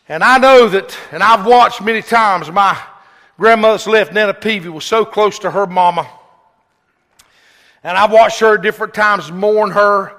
And 0.08 0.24
I 0.24 0.38
know 0.38 0.68
that, 0.68 0.96
and 1.12 1.22
I've 1.22 1.46
watched 1.46 1.80
many 1.82 2.02
times, 2.02 2.50
my 2.50 2.76
grandmother's 3.38 3.86
left, 3.86 4.12
Nana 4.12 4.34
Peavy, 4.34 4.68
was 4.68 4.84
so 4.84 5.04
close 5.04 5.38
to 5.40 5.50
her 5.50 5.66
mama. 5.66 6.08
And 7.84 7.96
I've 7.96 8.10
watched 8.10 8.40
her 8.40 8.58
different 8.58 8.92
times 8.92 9.30
mourn 9.30 9.70
her. 9.70 10.16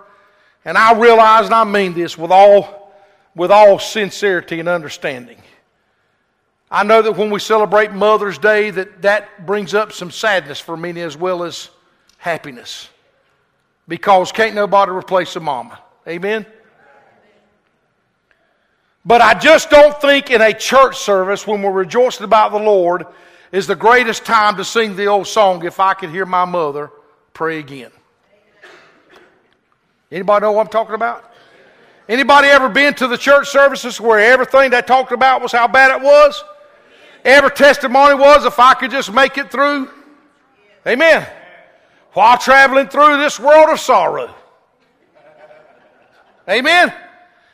And 0.66 0.78
I 0.78 0.94
realize, 1.00 1.46
and 1.46 1.54
I 1.54 1.64
mean 1.64 1.94
this 1.94 2.18
with 2.18 2.32
all, 2.32 2.81
with 3.36 3.52
all 3.52 3.80
sincerity 3.80 4.60
and 4.60 4.70
understanding. 4.70 5.42
I 6.70 6.84
know 6.84 7.02
that 7.02 7.18
when 7.18 7.30
we 7.30 7.40
celebrate 7.40 7.92
Mother's 7.92 8.38
Day, 8.38 8.72
that 8.72 9.02
that 9.02 9.46
brings 9.46 9.74
up 9.74 9.92
some 9.92 10.12
sadness 10.12 10.60
for 10.60 10.78
many 10.78 11.02
as 11.02 11.18
well 11.18 11.44
as 11.44 11.70
happiness. 12.18 12.90
Because 13.88 14.32
can't 14.32 14.56
nobody 14.56 14.92
replace 14.92 15.36
a 15.36 15.40
mama. 15.40 15.80
Amen? 16.08 16.46
But 19.04 19.22
I 19.22 19.34
just 19.34 19.70
don't 19.70 20.00
think 20.00 20.30
in 20.30 20.42
a 20.42 20.54
church 20.54 20.98
service 20.98 21.48
when 21.48 21.62
we're 21.62 21.72
rejoicing 21.72 22.24
about 22.24 22.52
the 22.52 22.60
Lord 22.60 23.06
is 23.52 23.68
the 23.68 23.76
greatest 23.76 24.24
time 24.24 24.56
to 24.58 24.64
sing 24.64 24.96
the 24.96 25.08
old 25.08 25.28
song, 25.28 25.66
If 25.66 25.80
I 25.80 25.94
Could 25.94 26.12
Hear 26.12 26.26
My 26.26 26.46
Mother 26.46 26.92
Pray 27.34 27.60
Again. 27.60 27.92
Anybody 30.12 30.44
know 30.44 30.52
what 30.52 30.68
I'm 30.68 30.72
talking 30.72 30.96
about? 30.96 31.31
Anybody 32.10 32.48
ever 32.48 32.68
been 32.70 32.94
to 32.96 33.08
the 33.08 33.18
church 33.18 33.50
services 33.50 34.02
where 34.02 34.20
everything 34.20 34.72
they 34.72 34.82
talked 34.82 35.12
about 35.12 35.42
was 35.42 35.52
how 35.52 35.68
bad 35.68 35.92
it 35.92 36.04
was? 36.04 36.44
Every 37.24 37.52
testimony 37.52 38.16
was 38.16 38.46
if 38.46 38.60
I 38.60 38.74
could 38.74 38.92
just 38.92 39.14
make 39.14 39.38
it 39.38 39.52
through. 39.52 39.90
Amen. 40.86 41.28
While 42.14 42.38
traveling 42.38 42.88
through 42.88 43.18
this 43.18 43.40
world 43.40 43.70
of 43.70 43.80
sorrow. 43.80 44.34
Amen. 46.50 46.94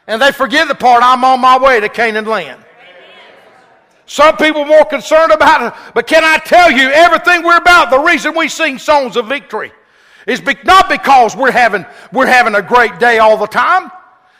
And 0.07 0.21
they 0.21 0.31
forget 0.31 0.67
the 0.67 0.75
part 0.75 1.03
I'm 1.03 1.23
on 1.23 1.41
my 1.41 1.57
way 1.57 1.79
to 1.81 1.89
Canaan 1.89 2.25
land. 2.25 2.63
Some 4.05 4.37
people 4.37 4.63
more 4.63 4.85
concerned 4.85 5.33
about 5.33 5.67
it, 5.67 5.79
but 5.93 6.07
can 6.07 6.23
I 6.23 6.37
tell 6.37 6.71
you 6.71 6.89
everything 6.89 7.43
we're 7.43 7.57
about, 7.57 7.89
the 7.89 7.99
reason 7.99 8.33
we 8.35 8.47
sing 8.47 8.79
songs 8.79 9.17
of 9.17 9.27
victory 9.27 9.73
is 10.25 10.39
be, 10.39 10.55
not 10.63 10.87
because 10.87 11.35
we're 11.35 11.51
having, 11.51 11.85
we're 12.13 12.25
having 12.25 12.55
a 12.55 12.61
great 12.61 12.99
day 12.99 13.19
all 13.19 13.35
the 13.35 13.47
time. 13.47 13.91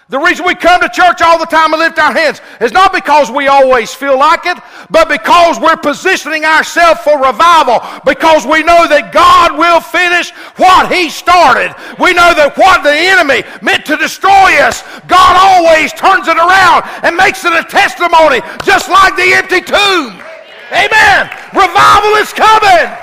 The 0.10 0.20
reason 0.20 0.46
we 0.46 0.56
come 0.56 0.80
to 0.80 0.88
church 0.88 1.22
all 1.22 1.38
the 1.38 1.46
time 1.46 1.74
and 1.74 1.82
lift 1.82 2.00
our 2.00 2.14
hands 2.14 2.40
is 2.62 2.72
not 2.72 2.94
because 2.94 3.30
we 3.30 3.48
always 3.48 3.94
feel 3.94 4.18
like 4.18 4.46
it, 4.46 4.58
but 4.90 5.10
because 5.10 5.60
we're 5.60 5.76
positioning 5.76 6.46
ourselves 6.46 7.02
for 7.02 7.20
revival. 7.20 7.84
Because 8.06 8.48
we 8.48 8.64
know 8.64 8.88
that 8.88 9.12
God 9.12 9.60
will 9.60 9.82
finish 9.82 10.32
what 10.56 10.88
He 10.88 11.10
started. 11.10 11.76
We 12.00 12.16
know 12.16 12.32
that 12.32 12.56
what 12.56 12.84
the 12.84 12.96
enemy 12.96 13.44
meant 13.62 13.86
to 13.88 13.98
destroy 13.98 14.64
us, 14.64 14.80
God 15.12 15.36
always 15.36 15.92
turns 15.92 16.32
it 16.32 16.40
around 16.40 16.88
and 17.04 17.20
makes 17.20 17.44
it 17.44 17.52
a 17.52 17.68
testimony, 17.68 18.40
just 18.64 18.88
like 18.88 19.20
the 19.20 19.36
empty 19.36 19.60
tomb. 19.60 20.16
Amen. 20.72 21.28
Revival 21.52 22.16
is 22.24 22.32
coming. 22.32 22.96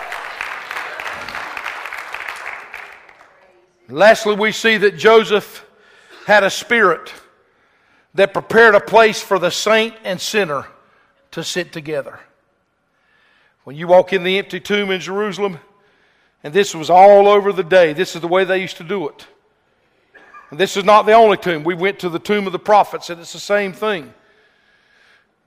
Lastly, 3.93 4.37
we 4.37 4.53
see 4.53 4.79
that 4.79 4.97
Joseph 4.97 5.64
had 6.27 6.43
a 6.45 6.51
spirit 6.51 7.13
that 8.15 8.33
prepared 8.33 8.75
a 8.75 8.81
place 8.81 9.21
for 9.21 9.39
the 9.39 9.51
saint 9.51 9.95
and 10.05 10.21
sinner 10.21 10.67
to 11.33 11.43
sit 11.43 11.73
together. 11.73 12.21
When 13.65 13.77
you 13.77 13.89
walk 13.89 14.13
in 14.13 14.25
the 14.25 14.39
empty 14.39 14.61
tomb 14.61 14.91
in 14.91 15.01
Jerusalem, 15.01 15.59
and 16.43 16.53
this 16.53 16.75
was 16.75 16.91
all 16.91 17.27
over 17.27 17.53
the 17.53 17.65
day, 17.65 17.93
this 17.93 18.15
is 18.15 18.21
the 18.21 18.29
way 18.29 18.45
they 18.45 18.61
used 18.61 18.77
to 18.77 18.85
do 18.85 19.09
it. 19.09 19.27
And 20.51 20.61
this 20.61 20.77
is 20.77 20.85
not 20.85 21.07
the 21.07 21.13
only 21.13 21.37
tomb. 21.37 21.65
We 21.65 21.75
went 21.75 21.99
to 22.01 22.09
the 22.09 22.19
tomb 22.19 22.47
of 22.47 22.53
the 22.53 22.59
prophets, 22.59 23.11
and 23.11 23.21
it's 23.21 23.33
the 23.33 23.41
same 23.41 23.73
thing. 23.73 24.13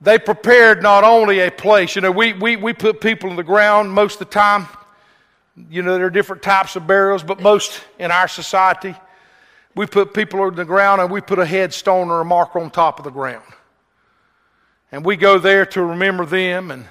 They 0.00 0.18
prepared 0.18 0.82
not 0.82 1.04
only 1.04 1.40
a 1.40 1.50
place, 1.50 1.96
you 1.96 2.02
know, 2.02 2.10
we, 2.10 2.32
we, 2.32 2.56
we 2.56 2.72
put 2.72 3.00
people 3.00 3.30
in 3.30 3.36
the 3.36 3.42
ground 3.42 3.90
most 3.90 4.14
of 4.14 4.18
the 4.20 4.24
time. 4.26 4.68
You 5.70 5.82
know, 5.82 5.96
there 5.96 6.06
are 6.06 6.10
different 6.10 6.42
types 6.42 6.76
of 6.76 6.86
burials, 6.86 7.22
but 7.22 7.40
most 7.40 7.80
in 7.98 8.10
our 8.10 8.28
society, 8.28 8.94
we 9.78 9.86
put 9.86 10.12
people 10.12 10.44
in 10.48 10.56
the 10.56 10.64
ground 10.64 11.00
and 11.00 11.08
we 11.08 11.20
put 11.20 11.38
a 11.38 11.46
headstone 11.46 12.10
or 12.10 12.20
a 12.20 12.24
marker 12.24 12.58
on 12.58 12.68
top 12.68 12.98
of 12.98 13.04
the 13.04 13.12
ground. 13.12 13.44
And 14.90 15.04
we 15.04 15.14
go 15.14 15.38
there 15.38 15.64
to 15.66 15.80
remember 15.84 16.26
them 16.26 16.72
and 16.72 16.84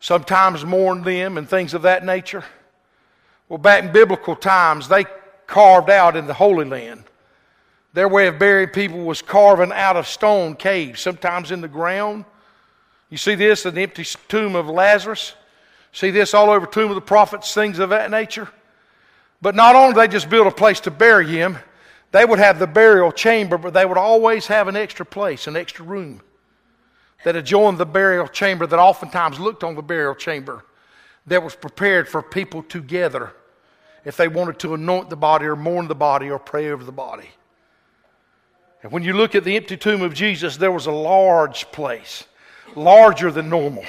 sometimes 0.00 0.64
mourn 0.64 1.04
them 1.04 1.38
and 1.38 1.48
things 1.48 1.72
of 1.72 1.82
that 1.82 2.04
nature. 2.04 2.42
Well, 3.48 3.58
back 3.58 3.84
in 3.84 3.92
biblical 3.92 4.34
times, 4.34 4.88
they 4.88 5.04
carved 5.46 5.88
out 5.88 6.16
in 6.16 6.26
the 6.26 6.34
Holy 6.34 6.64
Land. 6.64 7.04
Their 7.92 8.08
way 8.08 8.26
of 8.26 8.40
burying 8.40 8.70
people 8.70 9.04
was 9.04 9.22
carving 9.22 9.70
out 9.70 9.94
of 9.94 10.08
stone 10.08 10.56
caves, 10.56 11.00
sometimes 11.00 11.52
in 11.52 11.60
the 11.60 11.68
ground. 11.68 12.24
You 13.08 13.18
see 13.18 13.36
this 13.36 13.66
in 13.66 13.76
the 13.76 13.82
empty 13.82 14.04
tomb 14.26 14.56
of 14.56 14.68
Lazarus. 14.68 15.32
See 15.92 16.10
this 16.10 16.34
all 16.34 16.50
over 16.50 16.66
tomb 16.66 16.90
of 16.90 16.96
the 16.96 17.00
prophets, 17.00 17.54
things 17.54 17.78
of 17.78 17.90
that 17.90 18.10
nature. 18.10 18.48
But 19.40 19.54
not 19.54 19.76
only 19.76 19.94
did 19.94 20.00
they 20.00 20.12
just 20.12 20.28
build 20.28 20.48
a 20.48 20.50
place 20.50 20.80
to 20.80 20.90
bury 20.90 21.28
him, 21.28 21.58
they 22.16 22.24
would 22.24 22.38
have 22.38 22.58
the 22.58 22.66
burial 22.66 23.12
chamber, 23.12 23.58
but 23.58 23.74
they 23.74 23.84
would 23.84 23.98
always 23.98 24.46
have 24.46 24.68
an 24.68 24.76
extra 24.76 25.04
place, 25.04 25.46
an 25.46 25.54
extra 25.54 25.84
room 25.84 26.22
that 27.24 27.36
adjoined 27.36 27.76
the 27.76 27.84
burial 27.84 28.26
chamber, 28.26 28.66
that 28.66 28.78
oftentimes 28.78 29.38
looked 29.38 29.62
on 29.62 29.74
the 29.74 29.82
burial 29.82 30.14
chamber, 30.14 30.64
that 31.26 31.42
was 31.42 31.54
prepared 31.54 32.08
for 32.08 32.22
people 32.22 32.62
together 32.62 33.34
if 34.06 34.16
they 34.16 34.28
wanted 34.28 34.58
to 34.58 34.72
anoint 34.72 35.10
the 35.10 35.16
body 35.16 35.44
or 35.44 35.56
mourn 35.56 35.88
the 35.88 35.94
body 35.94 36.30
or 36.30 36.38
pray 36.38 36.70
over 36.70 36.84
the 36.84 36.90
body. 36.90 37.28
And 38.82 38.90
when 38.90 39.02
you 39.02 39.12
look 39.12 39.34
at 39.34 39.44
the 39.44 39.54
empty 39.54 39.76
tomb 39.76 40.00
of 40.00 40.14
Jesus, 40.14 40.56
there 40.56 40.72
was 40.72 40.86
a 40.86 40.92
large 40.92 41.70
place, 41.70 42.24
larger 42.74 43.30
than 43.30 43.50
normal, 43.50 43.84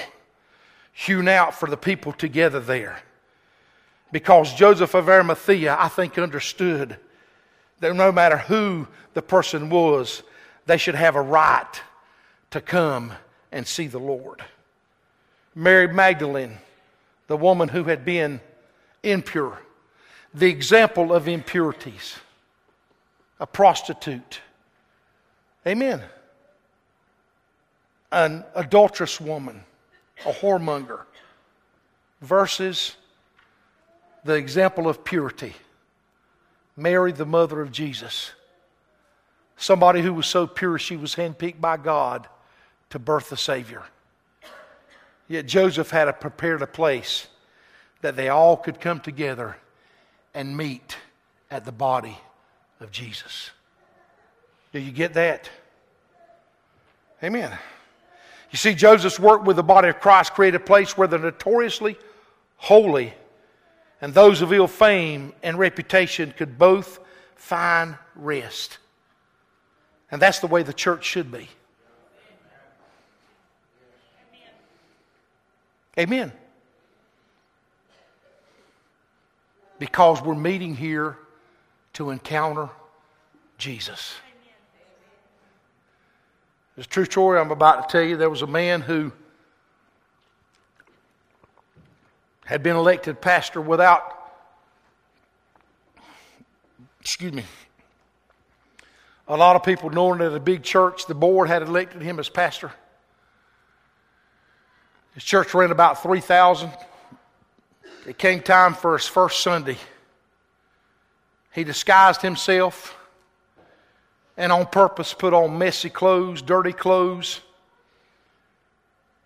hewn 0.91 1.29
out 1.29 1.55
for 1.55 1.69
the 1.69 1.77
people 1.77 2.11
together 2.11 2.59
there. 2.59 3.03
Because 4.11 4.53
Joseph 4.53 4.95
of 4.95 5.07
Arimathea, 5.07 5.77
I 5.79 5.87
think, 5.87 6.17
understood 6.17 6.97
that 7.79 7.95
no 7.95 8.11
matter 8.11 8.37
who 8.37 8.87
the 9.13 9.21
person 9.21 9.69
was, 9.69 10.23
they 10.65 10.77
should 10.77 10.95
have 10.95 11.15
a 11.15 11.21
right 11.21 11.81
to 12.51 12.61
come 12.61 13.13
and 13.51 13.65
see 13.65 13.87
the 13.87 13.99
Lord. 13.99 14.43
Mary 15.55 15.87
Magdalene, 15.87 16.57
the 17.27 17.37
woman 17.37 17.69
who 17.69 17.85
had 17.85 18.05
been 18.05 18.39
impure, 19.03 19.59
the 20.33 20.49
example 20.49 21.13
of 21.13 21.27
impurities, 21.27 22.17
a 23.39 23.47
prostitute. 23.47 24.41
Amen. 25.65 26.01
An 28.11 28.43
adulterous 28.55 29.19
woman, 29.19 29.63
a 30.25 30.31
whoremonger, 30.31 31.01
versus 32.21 32.95
the 34.23 34.33
example 34.33 34.87
of 34.87 35.03
purity. 35.03 35.53
Mary, 36.77 37.11
the 37.11 37.25
mother 37.25 37.59
of 37.59 37.71
Jesus. 37.71 38.31
Somebody 39.57 40.01
who 40.01 40.13
was 40.13 40.27
so 40.27 40.45
pure 40.45 40.77
she 40.77 40.95
was 40.95 41.15
handpicked 41.15 41.59
by 41.59 41.75
God 41.75 42.27
to 42.91 42.99
birth 42.99 43.29
the 43.29 43.37
Savior. 43.37 43.83
Yet 45.27 45.47
Joseph 45.47 45.89
had 45.89 46.07
a, 46.07 46.13
prepared 46.13 46.61
a 46.61 46.67
place 46.67 47.27
that 48.01 48.15
they 48.15 48.29
all 48.29 48.55
could 48.55 48.79
come 48.79 48.99
together 48.99 49.57
and 50.33 50.55
meet 50.55 50.95
at 51.49 51.65
the 51.65 51.71
body 51.71 52.17
of 52.79 52.91
Jesus. 52.91 53.49
Do 54.71 54.79
you 54.79 54.91
get 54.91 55.13
that? 55.15 55.49
Amen. 57.23 57.51
You 58.51 58.57
see, 58.57 58.75
Joseph's 58.75 59.19
work 59.19 59.43
with 59.43 59.55
the 59.55 59.63
body 59.63 59.89
of 59.89 59.99
Christ 59.99 60.33
created 60.33 60.61
a 60.61 60.63
place 60.63 60.95
where 60.95 61.07
the 61.07 61.17
notoriously 61.17 61.97
holy 62.57 63.13
and 64.01 64.13
those 64.13 64.41
of 64.41 64.53
ill 64.53 64.67
fame 64.67 65.33
and 65.43 65.57
reputation 65.57 66.33
could 66.35 66.57
both 66.57 66.99
find 67.35 67.95
rest. 68.15 68.77
And 70.11 70.21
that's 70.21 70.39
the 70.39 70.47
way 70.47 70.63
the 70.63 70.73
church 70.73 71.03
should 71.03 71.31
be. 71.31 71.49
Amen. 75.99 76.31
Because 79.79 80.21
we're 80.21 80.35
meeting 80.35 80.75
here 80.75 81.17
to 81.93 82.11
encounter 82.11 82.69
Jesus. 83.57 84.13
It's 86.77 86.85
a 86.85 86.89
true 86.89 87.05
story 87.05 87.39
I'm 87.39 87.49
about 87.49 87.89
to 87.89 87.91
tell 87.91 88.07
you. 88.07 88.17
There 88.17 88.29
was 88.29 88.43
a 88.43 88.47
man 88.47 88.81
who 88.81 89.11
had 92.47 92.63
been 92.63 92.77
elected 92.77 93.19
pastor 93.19 93.59
without, 93.59 94.31
excuse 97.01 97.33
me, 97.33 97.43
a 99.27 99.35
lot 99.35 99.57
of 99.57 99.63
people 99.63 99.89
knowing 99.89 100.19
that 100.19 100.33
a 100.33 100.39
big 100.39 100.63
church, 100.63 101.07
the 101.07 101.13
board 101.13 101.49
had 101.49 101.61
elected 101.61 102.01
him 102.01 102.19
as 102.19 102.29
pastor. 102.29 102.71
His 105.13 105.25
church 105.25 105.53
ran 105.53 105.71
about 105.71 106.01
3,000. 106.01 106.71
It 108.07 108.17
came 108.17 108.41
time 108.41 108.73
for 108.73 108.97
his 108.97 109.05
first 109.05 109.41
Sunday. 109.41 109.77
He 111.51 111.65
disguised 111.65 112.21
himself 112.21 112.97
and 114.37 114.53
on 114.53 114.67
purpose 114.67 115.13
put 115.13 115.33
on 115.33 115.57
messy 115.57 115.89
clothes, 115.89 116.41
dirty 116.41 116.71
clothes, 116.71 117.41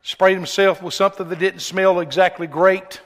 sprayed 0.01 0.37
himself 0.37 0.81
with 0.81 0.95
something 0.95 1.29
that 1.29 1.37
didn't 1.37 1.59
smell 1.59 1.99
exactly 1.99 2.47
great, 2.47 2.99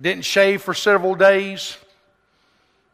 didn't 0.00 0.24
shave 0.24 0.62
for 0.62 0.74
several 0.74 1.14
days, 1.14 1.76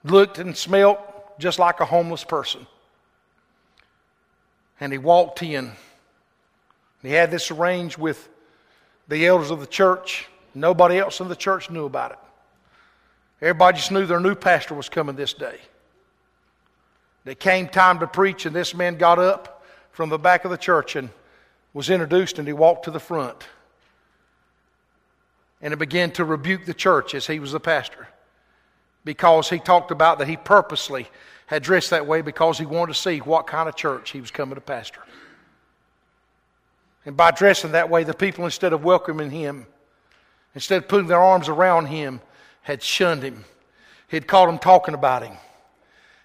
looked 0.05 0.39
and 0.39 0.57
smelt 0.57 0.99
just 1.39 1.59
like 1.59 1.81
a 1.81 1.85
homeless 1.85 2.25
person. 2.25 2.67
And 4.81 4.93
he 4.93 4.99
walked 4.99 5.43
in. 5.43 5.73
He 7.03 7.11
had 7.11 7.31
this 7.31 7.51
arranged 7.51 7.99
with 7.99 8.29
the 9.09 9.27
elders 9.27 9.51
of 9.51 9.61
the 9.61 9.67
church. 9.67 10.29
Nobody 10.55 10.99
else 10.99 11.21
in 11.21 11.29
the 11.29 11.37
church 11.37 11.71
knew 11.71 11.85
about 11.85 12.13
it. 12.13 12.19
Everybody 13.43 13.79
just 13.79 13.91
knew 13.91 14.07
their 14.07 14.21
new 14.21 14.35
pastor 14.35 14.75
was 14.75 14.89
coming 14.89 15.17
this 15.17 15.33
day. 15.33 15.59
It 17.25 17.41
came 17.41 17.69
time 17.69 17.99
to 18.01 18.07
preach, 18.07 18.47
and 18.47 18.55
this 18.55 18.75
man 18.75 18.97
got 18.97 19.19
up 19.19 19.65
from 19.93 20.09
the 20.09 20.19
back 20.19 20.45
of 20.45 20.51
the 20.51 20.57
church 20.57 20.97
and 20.97 21.11
was 21.73 21.91
introduced, 21.91 22.39
and 22.39 22.47
he 22.47 22.53
walked 22.53 22.85
to 22.85 22.91
the 22.91 23.01
front. 23.01 23.45
And 25.63 25.79
began 25.79 26.11
to 26.13 26.25
rebuke 26.25 26.65
the 26.65 26.75
church 26.75 27.15
as 27.15 27.27
he 27.27 27.39
was 27.39 27.53
the 27.53 27.61
pastor 27.61 28.09
because 29.05 29.51
he 29.51 29.59
talked 29.59 29.91
about 29.91 30.19
that 30.19 30.29
he 30.29 30.37
purposely 30.37 31.09
had 31.47 31.63
dressed 31.63 31.91
that 31.91 32.07
way 32.07 32.23
because 32.23 32.59
he 32.59 32.67
wanted 32.67 32.95
to 32.95 32.99
see 32.99 33.19
what 33.19 33.47
kind 33.47 33.69
of 33.69 33.77
church 33.77 34.11
he 34.11 34.21
was 34.21 34.31
coming 34.31 34.55
to 34.55 34.61
pastor. 34.61 35.01
And 37.05 37.17
by 37.17 37.31
dressing 37.31 37.73
that 37.73 37.91
way, 37.91 38.05
the 38.05 38.15
people, 38.15 38.45
instead 38.45 38.73
of 38.73 38.85
welcoming 38.85 39.31
him, 39.31 39.67
instead 40.55 40.83
of 40.83 40.89
putting 40.89 41.09
their 41.09 41.21
arms 41.21 41.49
around 41.49 41.87
him, 41.87 42.21
had 42.63 42.83
shunned 42.83 43.23
him. 43.23 43.45
He'd 44.09 44.27
caught 44.27 44.47
them 44.47 44.59
talking 44.59 44.95
about 44.95 45.23
him. 45.23 45.37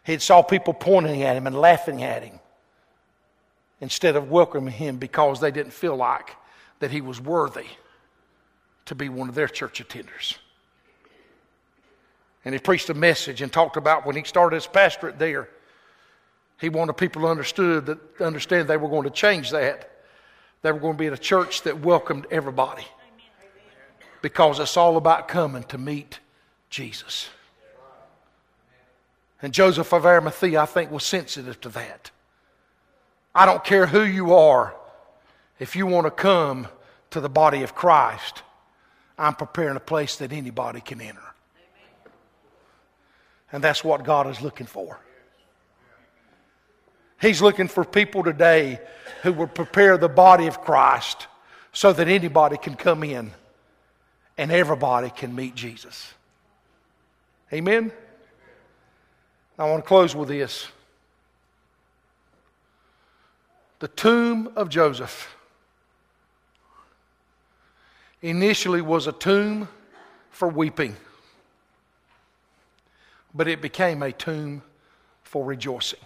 He 0.04 0.18
saw 0.20 0.42
people 0.42 0.74
pointing 0.74 1.24
at 1.24 1.36
him 1.36 1.48
and 1.48 1.58
laughing 1.58 2.04
at 2.04 2.24
him 2.24 2.40
instead 3.82 4.16
of 4.16 4.30
welcoming 4.30 4.74
him 4.74 4.98
because 4.98 5.40
they 5.40 5.52
didn't 5.52 5.74
feel 5.74 5.96
like 5.96 6.32
that 6.80 6.92
he 6.92 7.02
was 7.02 7.20
worthy 7.22 7.68
to 8.86 8.96
be 8.96 9.10
one 9.10 9.30
of 9.30 9.36
their 9.36 9.48
church 9.48 9.84
attenders. 9.84 10.38
And 12.44 12.54
he 12.54 12.60
preached 12.60 12.90
a 12.90 12.94
message 12.94 13.42
and 13.42 13.52
talked 13.52 13.76
about 13.78 14.06
when 14.06 14.16
he 14.16 14.24
started 14.24 14.56
his 14.56 14.68
pastorate 14.68 15.18
there, 15.18 15.50
he 16.60 16.70
wanted 16.70 16.94
people 16.94 17.24
to 17.24 17.28
understood 17.28 17.88
that 17.88 18.22
understand 18.22 18.68
they 18.68 18.78
were 18.78 18.88
going 18.88 19.04
to 19.04 19.10
change 19.10 19.52
that. 19.52 19.92
They 20.62 20.72
were 20.72 20.80
going 20.80 20.94
to 20.94 21.00
be 21.00 21.08
a 21.08 21.18
church 21.18 21.64
that 21.64 21.82
welcomed 21.82 22.28
everybody. 22.32 22.86
Because 24.22 24.60
it's 24.60 24.78
all 24.78 24.98
about 24.98 25.28
coming 25.28 25.64
to 25.66 25.78
meet 25.78 26.20
Jesus. 26.70 27.30
And 29.42 29.54
Joseph 29.54 29.92
of 29.94 30.06
Arimathea, 30.06 30.62
I 30.62 30.66
think, 30.66 30.92
was 30.92 31.04
sensitive 31.04 31.60
to 31.62 31.70
that. 31.70 32.12
I 33.34 33.46
don't 33.46 33.64
care 33.64 33.88
who 33.88 34.04
you 34.04 34.34
are, 34.34 34.74
if 35.60 35.76
you 35.76 35.86
want 35.86 36.08
to 36.08 36.12
come 36.12 36.68
to 37.12 37.20
the 37.20 37.30
body 37.30 37.64
of 37.64 37.76
Christ, 37.76 38.44
I'm 39.18 39.36
preparing 39.36 39.78
a 39.78 39.82
place 39.82 40.18
that 40.18 40.32
anybody 40.32 40.82
can 40.82 41.02
enter. 41.02 41.20
And 43.52 43.64
that's 43.64 43.84
what 43.84 44.04
God 44.04 44.28
is 44.28 44.42
looking 44.42 44.68
for. 44.68 45.00
He's 47.22 47.42
looking 47.42 47.68
for 47.68 47.86
people 47.86 48.24
today 48.24 48.80
who 49.24 49.32
will 49.32 49.48
prepare 49.48 49.98
the 49.98 50.10
body 50.10 50.48
of 50.48 50.62
Christ 50.62 51.28
so 51.72 51.94
that 51.94 52.08
anybody 52.08 52.58
can 52.58 52.76
come 52.76 53.04
in 53.04 53.32
and 54.38 54.52
everybody 54.52 55.10
can 55.10 55.34
meet 55.34 55.56
Jesus. 55.56 56.14
Amen? 57.54 57.92
I 59.58 59.70
want 59.70 59.84
to 59.84 59.88
close 59.88 60.16
with 60.16 60.28
this. 60.28 60.68
The 63.80 63.88
tomb 63.88 64.52
of 64.56 64.70
Joseph 64.70 65.35
initially 68.30 68.82
was 68.82 69.08
a 69.08 69.12
tomb 69.12 69.68
for 70.32 70.48
weeping, 70.48 70.96
but 73.34 73.48
it 73.48 73.62
became 73.62 74.02
a 74.02 74.12
tomb 74.12 74.62
for 75.24 75.46
rejoicing. 75.46 76.00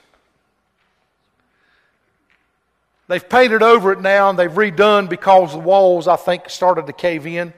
They've 3.08 3.28
painted 3.28 3.64
over 3.64 3.92
it 3.92 4.02
now 4.02 4.30
and 4.30 4.38
they've 4.38 4.52
redone 4.52 5.10
because 5.10 5.54
the 5.54 5.60
walls, 5.60 6.08
I 6.08 6.16
think, 6.16 6.50
started 6.50 6.86
to 6.86 6.94
cave 6.94 7.26
in 7.26 7.54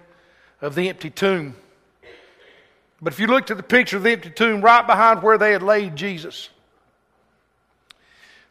of 0.61 0.75
the 0.75 0.87
empty 0.87 1.09
tomb. 1.09 1.55
But 3.01 3.13
if 3.13 3.19
you 3.19 3.27
looked 3.27 3.51
at 3.51 3.57
the 3.57 3.63
picture 3.63 3.97
of 3.97 4.03
the 4.03 4.11
empty 4.11 4.29
tomb 4.29 4.61
right 4.61 4.85
behind 4.85 5.23
where 5.23 5.37
they 5.37 5.51
had 5.51 5.63
laid 5.63 5.95
Jesus, 5.95 6.49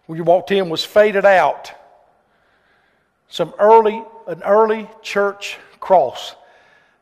when 0.07 0.17
you 0.17 0.25
walked 0.25 0.51
in 0.51 0.69
was 0.69 0.85
faded 0.85 1.25
out. 1.25 1.73
Some 3.29 3.55
early, 3.61 4.05
an 4.27 4.43
early 4.43 4.91
church 5.03 5.57
cross 5.81 6.37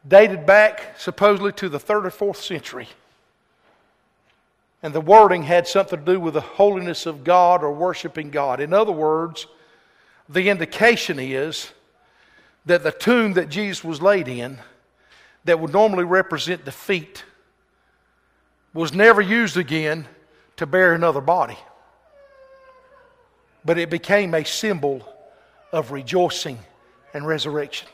dated 0.07 0.47
back 0.47 0.95
supposedly 0.99 1.53
to 1.53 1.69
the 1.69 1.79
third 1.79 2.07
or 2.07 2.11
fourth 2.11 2.41
century. 2.41 2.89
And 4.83 4.95
the 4.95 5.01
wording 5.01 5.43
had 5.43 5.67
something 5.67 5.99
to 5.99 6.13
do 6.13 6.21
with 6.21 6.35
the 6.35 6.41
holiness 6.41 7.05
of 7.05 7.25
God 7.25 7.63
or 7.65 7.73
worshiping 7.73 8.31
God. 8.31 8.61
In 8.61 8.73
other 8.73 8.93
words, 8.93 9.47
the 10.29 10.49
indication 10.49 11.19
is 11.19 11.73
that 12.67 12.85
the 12.85 12.93
tomb 12.93 13.33
that 13.35 13.49
Jesus 13.49 13.83
was 13.83 14.01
laid 14.01 14.29
in, 14.29 14.59
that 15.45 15.59
would 15.59 15.73
normally 15.73 16.05
represent 16.05 16.65
the 16.65 16.73
feet 16.73 17.25
was 18.75 18.93
never 18.93 19.21
used 19.21 19.57
again 19.57 20.07
to 20.57 20.67
bury 20.67 20.95
another 20.95 21.21
body. 21.21 21.57
But 23.65 23.79
it 23.79 23.91
became 23.91 24.35
a 24.35 24.45
symbol 24.45 25.03
of 25.73 25.91
rejoicing 25.91 26.59
and 27.15 27.27
resurrection. 27.27 27.89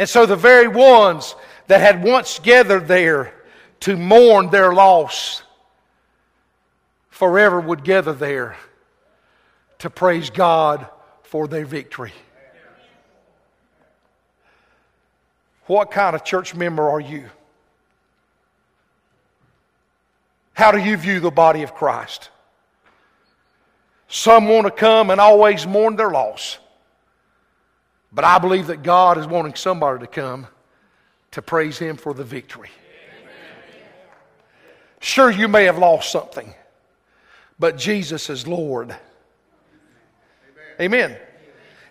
And 0.00 0.08
so 0.08 0.24
the 0.24 0.34
very 0.34 0.66
ones 0.66 1.34
that 1.66 1.82
had 1.82 2.02
once 2.02 2.38
gathered 2.38 2.88
there 2.88 3.34
to 3.80 3.98
mourn 3.98 4.48
their 4.48 4.72
loss 4.72 5.42
forever 7.10 7.60
would 7.60 7.84
gather 7.84 8.14
there 8.14 8.56
to 9.80 9.90
praise 9.90 10.30
God 10.30 10.86
for 11.22 11.46
their 11.46 11.66
victory. 11.66 12.14
What 15.66 15.90
kind 15.90 16.16
of 16.16 16.24
church 16.24 16.54
member 16.54 16.88
are 16.88 17.00
you? 17.00 17.28
How 20.54 20.72
do 20.72 20.78
you 20.78 20.96
view 20.96 21.20
the 21.20 21.30
body 21.30 21.62
of 21.62 21.74
Christ? 21.74 22.30
Some 24.08 24.48
want 24.48 24.66
to 24.66 24.70
come 24.70 25.10
and 25.10 25.20
always 25.20 25.66
mourn 25.66 25.96
their 25.96 26.10
loss. 26.10 26.58
But 28.12 28.24
I 28.24 28.38
believe 28.38 28.68
that 28.68 28.82
God 28.82 29.18
is 29.18 29.26
wanting 29.26 29.54
somebody 29.54 30.00
to 30.00 30.06
come 30.06 30.46
to 31.32 31.42
praise 31.42 31.78
Him 31.78 31.96
for 31.96 32.12
the 32.12 32.24
victory. 32.24 32.70
Sure, 35.00 35.30
you 35.30 35.48
may 35.48 35.64
have 35.64 35.78
lost 35.78 36.12
something, 36.12 36.52
but 37.58 37.78
Jesus 37.78 38.28
is 38.28 38.46
Lord. 38.46 38.94
Amen. 40.80 41.16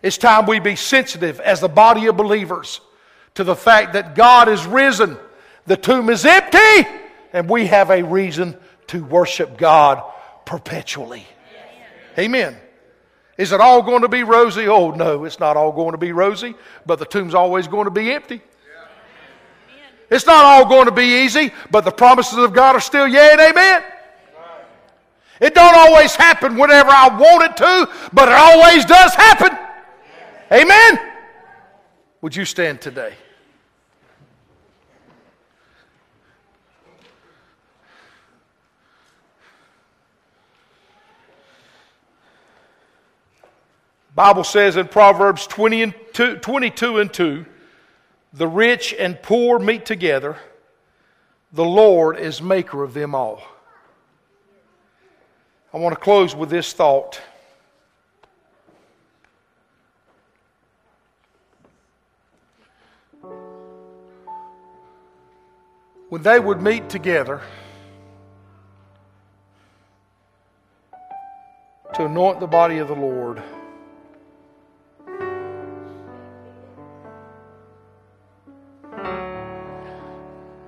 It's 0.01 0.17
time 0.17 0.45
we 0.45 0.59
be 0.59 0.75
sensitive 0.75 1.39
as 1.39 1.59
the 1.59 1.67
body 1.67 2.07
of 2.07 2.17
believers 2.17 2.81
to 3.35 3.43
the 3.43 3.55
fact 3.55 3.93
that 3.93 4.15
God 4.15 4.47
is 4.47 4.65
risen. 4.65 5.17
The 5.65 5.77
tomb 5.77 6.09
is 6.09 6.25
empty 6.25 6.89
and 7.33 7.49
we 7.49 7.67
have 7.67 7.89
a 7.89 8.03
reason 8.03 8.57
to 8.87 9.03
worship 9.03 9.57
God 9.57 10.01
perpetually. 10.45 11.25
Amen. 12.17 12.57
Is 13.39 13.53
it 13.53 13.61
all 13.61 13.81
going 13.81 14.01
to 14.01 14.09
be 14.09 14.23
rosy? 14.23 14.67
Oh, 14.67 14.91
no, 14.91 15.23
it's 15.23 15.39
not 15.39 15.55
all 15.55 15.71
going 15.71 15.93
to 15.93 15.97
be 15.97 16.11
rosy, 16.11 16.55
but 16.85 16.99
the 16.99 17.05
tomb's 17.05 17.33
always 17.33 17.69
going 17.69 17.85
to 17.85 17.91
be 17.91 18.11
empty. 18.11 18.41
It's 20.11 20.25
not 20.25 20.43
all 20.43 20.67
going 20.67 20.87
to 20.87 20.91
be 20.91 21.23
easy, 21.23 21.53
but 21.71 21.85
the 21.85 21.91
promises 21.91 22.37
of 22.37 22.51
God 22.51 22.75
are 22.75 22.81
still 22.81 23.07
yea 23.07 23.29
and 23.31 23.39
amen. 23.39 23.83
It 25.39 25.55
don't 25.55 25.73
always 25.73 26.15
happen 26.15 26.57
whenever 26.57 26.89
I 26.89 27.17
want 27.17 27.43
it 27.43 27.57
to, 27.57 28.09
but 28.11 28.27
it 28.27 28.35
always 28.35 28.83
does 28.83 29.15
happen. 29.15 29.57
Amen. 30.51 30.99
Would 32.19 32.35
you 32.35 32.43
stand 32.43 32.81
today? 32.81 33.13
Bible 44.19 44.43
says 44.43 44.75
in 44.75 44.89
Proverbs 44.89 45.47
20 45.47 45.81
and 45.81 45.93
2, 46.11 46.39
22 46.39 46.97
and 46.99 47.13
2, 47.13 47.45
the 48.33 48.49
rich 48.49 48.93
and 48.99 49.17
poor 49.21 49.59
meet 49.59 49.85
together. 49.85 50.35
The 51.53 51.63
Lord 51.63 52.19
is 52.19 52.41
maker 52.41 52.83
of 52.83 52.93
them 52.93 53.15
all. 53.15 53.41
I 55.73 55.77
want 55.77 55.95
to 55.95 56.01
close 56.01 56.35
with 56.35 56.49
this 56.49 56.73
thought. 56.73 57.21
When 66.09 66.23
they 66.23 66.41
would 66.41 66.61
meet 66.61 66.89
together 66.89 67.41
to 71.93 72.03
anoint 72.05 72.41
the 72.41 72.47
body 72.47 72.79
of 72.79 72.89
the 72.89 72.95
Lord, 72.95 73.41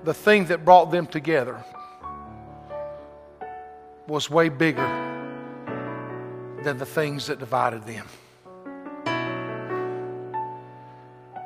the 0.04 0.14
thing 0.14 0.46
that 0.46 0.64
brought 0.64 0.90
them 0.90 1.06
together 1.06 1.64
was 4.06 4.28
way 4.28 4.48
bigger 4.48 4.86
than 6.62 6.78
the 6.78 6.86
things 6.86 7.26
that 7.26 7.38
divided 7.38 7.84
them. 7.86 8.06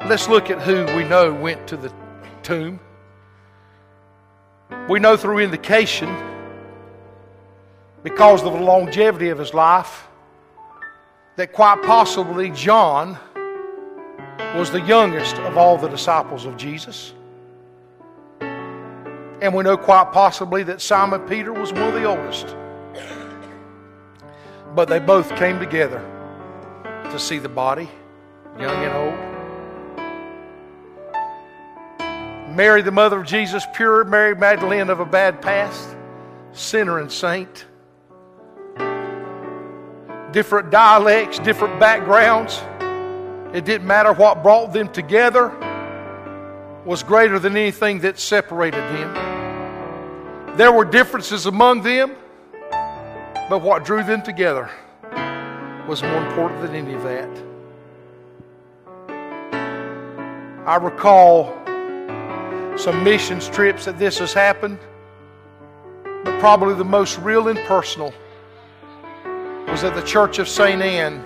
Let's 0.09 0.29
look 0.29 0.51
at 0.51 0.63
who 0.63 0.85
we 0.97 1.05
know 1.05 1.33
went 1.33 1.67
to 1.69 1.77
the 1.77 1.93
tomb. 2.43 2.81
We 4.89 5.01
know 5.01 5.17
through 5.17 5.41
indication, 5.41 6.15
because 8.03 8.43
of 8.45 8.53
the 8.53 8.61
longevity 8.61 9.31
of 9.31 9.39
his 9.39 9.53
life, 9.53 10.07
that 11.37 11.53
quite 11.53 11.83
possibly 11.83 12.51
John 12.51 13.19
was 14.55 14.71
the 14.71 14.81
youngest 14.81 15.37
of 15.39 15.59
all 15.59 15.77
the 15.77 15.89
disciples 15.89 16.47
of 16.47 16.57
Jesus. 16.57 17.13
And 19.43 19.53
we 19.55 19.63
know 19.63 19.77
quite 19.77 20.13
possibly 20.13 20.63
that 20.63 20.81
Simon 20.81 21.21
Peter 21.29 21.53
was 21.53 21.73
one 21.73 21.83
of 21.83 21.95
the 21.95 22.05
oldest. 22.05 22.57
But 24.75 24.89
they 24.89 24.99
both 24.99 25.35
came 25.37 25.59
together 25.59 26.01
to 27.11 27.19
see 27.19 27.39
the 27.39 27.49
body, 27.49 27.89
young 28.59 28.85
and 28.85 28.95
old. 28.95 29.15
Mary, 32.57 32.81
the 32.81 32.91
mother 32.91 33.21
of 33.21 33.27
Jesus, 33.27 33.67
pure, 33.75 34.05
Mary 34.05 34.35
Magdalene 34.35 34.89
of 34.89 35.01
a 35.01 35.05
bad 35.05 35.43
past, 35.43 35.95
sinner 36.53 36.99
and 36.99 37.13
saint. 37.13 37.67
Different 40.33 40.71
dialects, 40.71 41.39
different 41.41 41.79
backgrounds. 41.79 42.63
It 43.55 43.67
didn't 43.67 43.87
matter 43.87 44.15
what 44.15 44.43
brought 44.43 44.73
them 44.73 44.89
together 44.89 45.51
was 46.87 47.03
greater 47.03 47.41
than 47.41 47.57
anything 47.57 47.99
that 47.99 48.17
separated 48.17 48.79
them. 48.79 50.57
There 50.57 50.71
were 50.71 50.85
differences 50.85 51.47
among 51.47 51.83
them, 51.83 52.15
but 53.51 53.61
what 53.61 53.85
drew 53.85 54.05
them 54.05 54.23
together 54.23 54.71
was 55.89 56.01
more 56.03 56.25
important 56.25 56.63
than 56.63 56.77
any 56.77 56.95
of 56.95 57.03
that. 57.03 57.29
I 60.65 60.77
recall 60.77 61.53
some 62.79 63.03
missions 63.03 63.49
trips 63.49 63.85
that 63.87 63.99
this 63.99 64.19
has 64.21 64.33
happened, 64.33 64.79
but 66.05 66.39
probably 66.39 66.75
the 66.75 66.85
most 66.85 67.19
real 67.19 67.49
and 67.49 67.59
personal 67.67 68.15
was 69.69 69.83
at 69.83 69.97
the 69.97 70.03
Church 70.03 70.39
of 70.39 70.49
St. 70.49 70.81
Anne, 70.81 71.21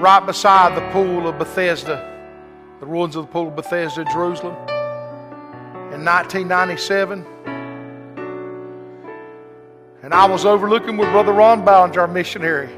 right 0.00 0.24
beside 0.24 0.76
the 0.76 0.88
pool 0.92 1.26
of 1.28 1.38
Bethesda 1.38 2.11
the 2.82 2.88
ruins 2.88 3.14
of 3.14 3.26
the 3.26 3.32
Pool 3.32 3.46
of 3.46 3.54
Bethesda, 3.54 4.00
in 4.00 4.08
Jerusalem, 4.08 4.56
in 5.94 6.04
1997. 6.04 7.24
And 10.02 10.12
I 10.12 10.26
was 10.26 10.44
overlooking 10.44 10.96
with 10.96 11.08
Brother 11.10 11.32
Ron 11.32 11.64
Ballinger, 11.64 12.00
our 12.00 12.08
missionary, 12.08 12.70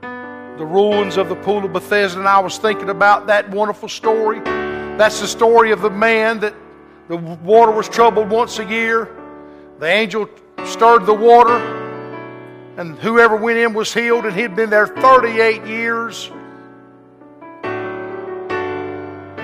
the 0.00 0.66
ruins 0.66 1.18
of 1.18 1.28
the 1.28 1.36
Pool 1.36 1.64
of 1.64 1.72
Bethesda, 1.72 2.18
and 2.18 2.26
I 2.26 2.40
was 2.40 2.58
thinking 2.58 2.88
about 2.88 3.28
that 3.28 3.48
wonderful 3.50 3.88
story. 3.88 4.40
That's 4.40 5.20
the 5.20 5.28
story 5.28 5.70
of 5.70 5.82
the 5.82 5.90
man 5.90 6.40
that 6.40 6.54
the 7.06 7.16
water 7.16 7.70
was 7.70 7.88
troubled 7.88 8.28
once 8.28 8.58
a 8.58 8.64
year. 8.64 9.08
The 9.78 9.86
angel 9.86 10.28
stirred 10.64 11.06
the 11.06 11.14
water, 11.14 11.58
and 12.76 12.98
whoever 12.98 13.36
went 13.36 13.56
in 13.56 13.72
was 13.72 13.94
healed, 13.94 14.26
and 14.26 14.34
he'd 14.34 14.56
been 14.56 14.68
there 14.68 14.88
38 14.88 15.64
years. 15.64 16.28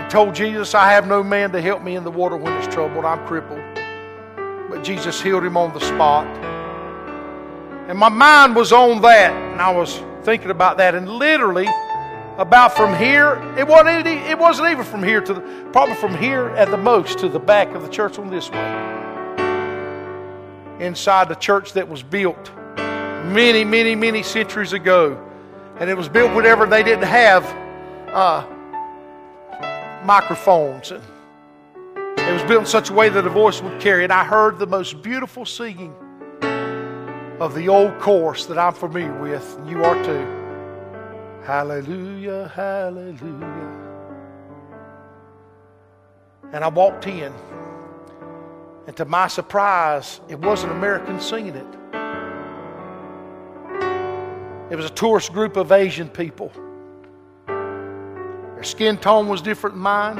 Told 0.08 0.34
Jesus, 0.34 0.74
I 0.74 0.90
have 0.92 1.06
no 1.06 1.22
man 1.22 1.52
to 1.52 1.60
help 1.60 1.82
me 1.82 1.96
in 1.96 2.04
the 2.04 2.10
water 2.10 2.36
when 2.36 2.52
it's 2.54 2.72
troubled. 2.72 3.04
I'm 3.04 3.26
crippled. 3.26 3.60
But 4.70 4.82
Jesus 4.82 5.20
healed 5.20 5.44
him 5.44 5.56
on 5.56 5.72
the 5.72 5.80
spot. 5.80 6.26
And 7.88 7.98
my 7.98 8.08
mind 8.08 8.56
was 8.56 8.72
on 8.72 9.00
that, 9.02 9.32
and 9.32 9.60
I 9.60 9.70
was 9.70 10.02
thinking 10.22 10.50
about 10.50 10.76
that. 10.78 10.94
And 10.94 11.08
literally, 11.08 11.68
about 12.36 12.76
from 12.76 12.96
here, 12.96 13.42
it 13.58 13.66
wasn't, 13.66 14.06
it 14.06 14.38
wasn't 14.38 14.68
even 14.70 14.84
from 14.84 15.02
here 15.02 15.20
to 15.20 15.34
the, 15.34 15.40
probably 15.72 15.94
from 15.96 16.16
here 16.16 16.48
at 16.50 16.70
the 16.70 16.76
most 16.76 17.18
to 17.18 17.28
the 17.28 17.38
back 17.38 17.74
of 17.74 17.82
the 17.82 17.88
church 17.88 18.18
on 18.18 18.30
this 18.30 18.50
way. 18.50 18.84
Inside 20.80 21.28
the 21.28 21.34
church 21.34 21.72
that 21.72 21.88
was 21.88 22.02
built 22.02 22.52
many, 22.76 23.64
many, 23.64 23.94
many 23.94 24.22
centuries 24.22 24.72
ago. 24.72 25.22
And 25.80 25.90
it 25.90 25.96
was 25.96 26.08
built 26.08 26.34
whenever 26.34 26.66
they 26.66 26.82
didn't 26.82 27.04
have 27.04 27.44
uh, 28.14 28.46
microphones. 30.04 30.90
And 30.90 31.02
it 32.18 32.32
was 32.32 32.42
built 32.42 32.60
in 32.60 32.66
such 32.66 32.90
a 32.90 32.92
way 32.92 33.08
that 33.08 33.26
a 33.26 33.30
voice 33.30 33.62
would 33.62 33.80
carry. 33.80 34.04
And 34.04 34.12
I 34.12 34.24
heard 34.24 34.58
the 34.58 34.66
most 34.66 35.02
beautiful 35.02 35.46
singing 35.46 35.94
of 37.40 37.54
the 37.54 37.68
old 37.68 37.98
chorus 38.00 38.46
that 38.46 38.58
I'm 38.58 38.74
familiar 38.74 39.14
with, 39.20 39.56
and 39.58 39.70
you 39.70 39.84
are 39.84 40.04
too. 40.04 41.44
Hallelujah, 41.44 42.50
hallelujah. 42.54 43.84
And 46.52 46.64
I 46.64 46.68
walked 46.68 47.06
in, 47.06 47.32
and 48.86 48.96
to 48.96 49.04
my 49.04 49.28
surprise, 49.28 50.20
it 50.28 50.38
wasn't 50.38 50.72
Americans 50.72 51.24
singing 51.24 51.54
it. 51.54 51.66
It 54.70 54.76
was 54.76 54.84
a 54.84 54.90
tourist 54.90 55.32
group 55.32 55.56
of 55.56 55.72
Asian 55.72 56.08
people. 56.08 56.52
Their 58.58 58.64
skin 58.64 58.98
tone 58.98 59.28
was 59.28 59.40
different 59.40 59.76
than 59.76 59.82
mine. 59.84 60.16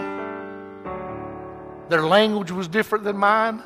Their 1.88 2.06
language 2.06 2.52
was 2.52 2.68
different 2.68 3.02
than 3.02 3.16
mine. 3.16 3.64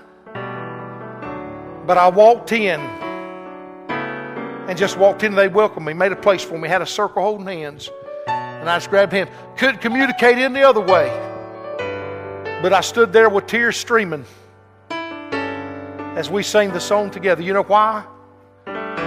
But 1.86 1.98
I 1.98 2.08
walked 2.08 2.52
in 2.52 2.80
and 3.90 4.78
just 4.78 4.96
walked 4.96 5.24
in. 5.24 5.34
They 5.34 5.48
welcomed 5.48 5.84
me, 5.84 5.92
made 5.92 6.10
a 6.12 6.16
place 6.16 6.42
for 6.42 6.56
me, 6.56 6.70
had 6.70 6.80
a 6.80 6.86
circle 6.86 7.22
holding 7.22 7.46
hands. 7.46 7.90
And 8.26 8.66
I 8.66 8.76
just 8.76 8.88
grabbed 8.88 9.12
hands. 9.12 9.28
Couldn't 9.58 9.82
communicate 9.82 10.38
any 10.38 10.62
other 10.62 10.80
way. 10.80 11.10
But 12.62 12.72
I 12.72 12.80
stood 12.80 13.12
there 13.12 13.28
with 13.28 13.46
tears 13.46 13.76
streaming 13.76 14.24
as 14.88 16.30
we 16.30 16.42
sang 16.42 16.72
the 16.72 16.80
song 16.80 17.10
together. 17.10 17.42
You 17.42 17.52
know 17.52 17.62
why? 17.62 18.06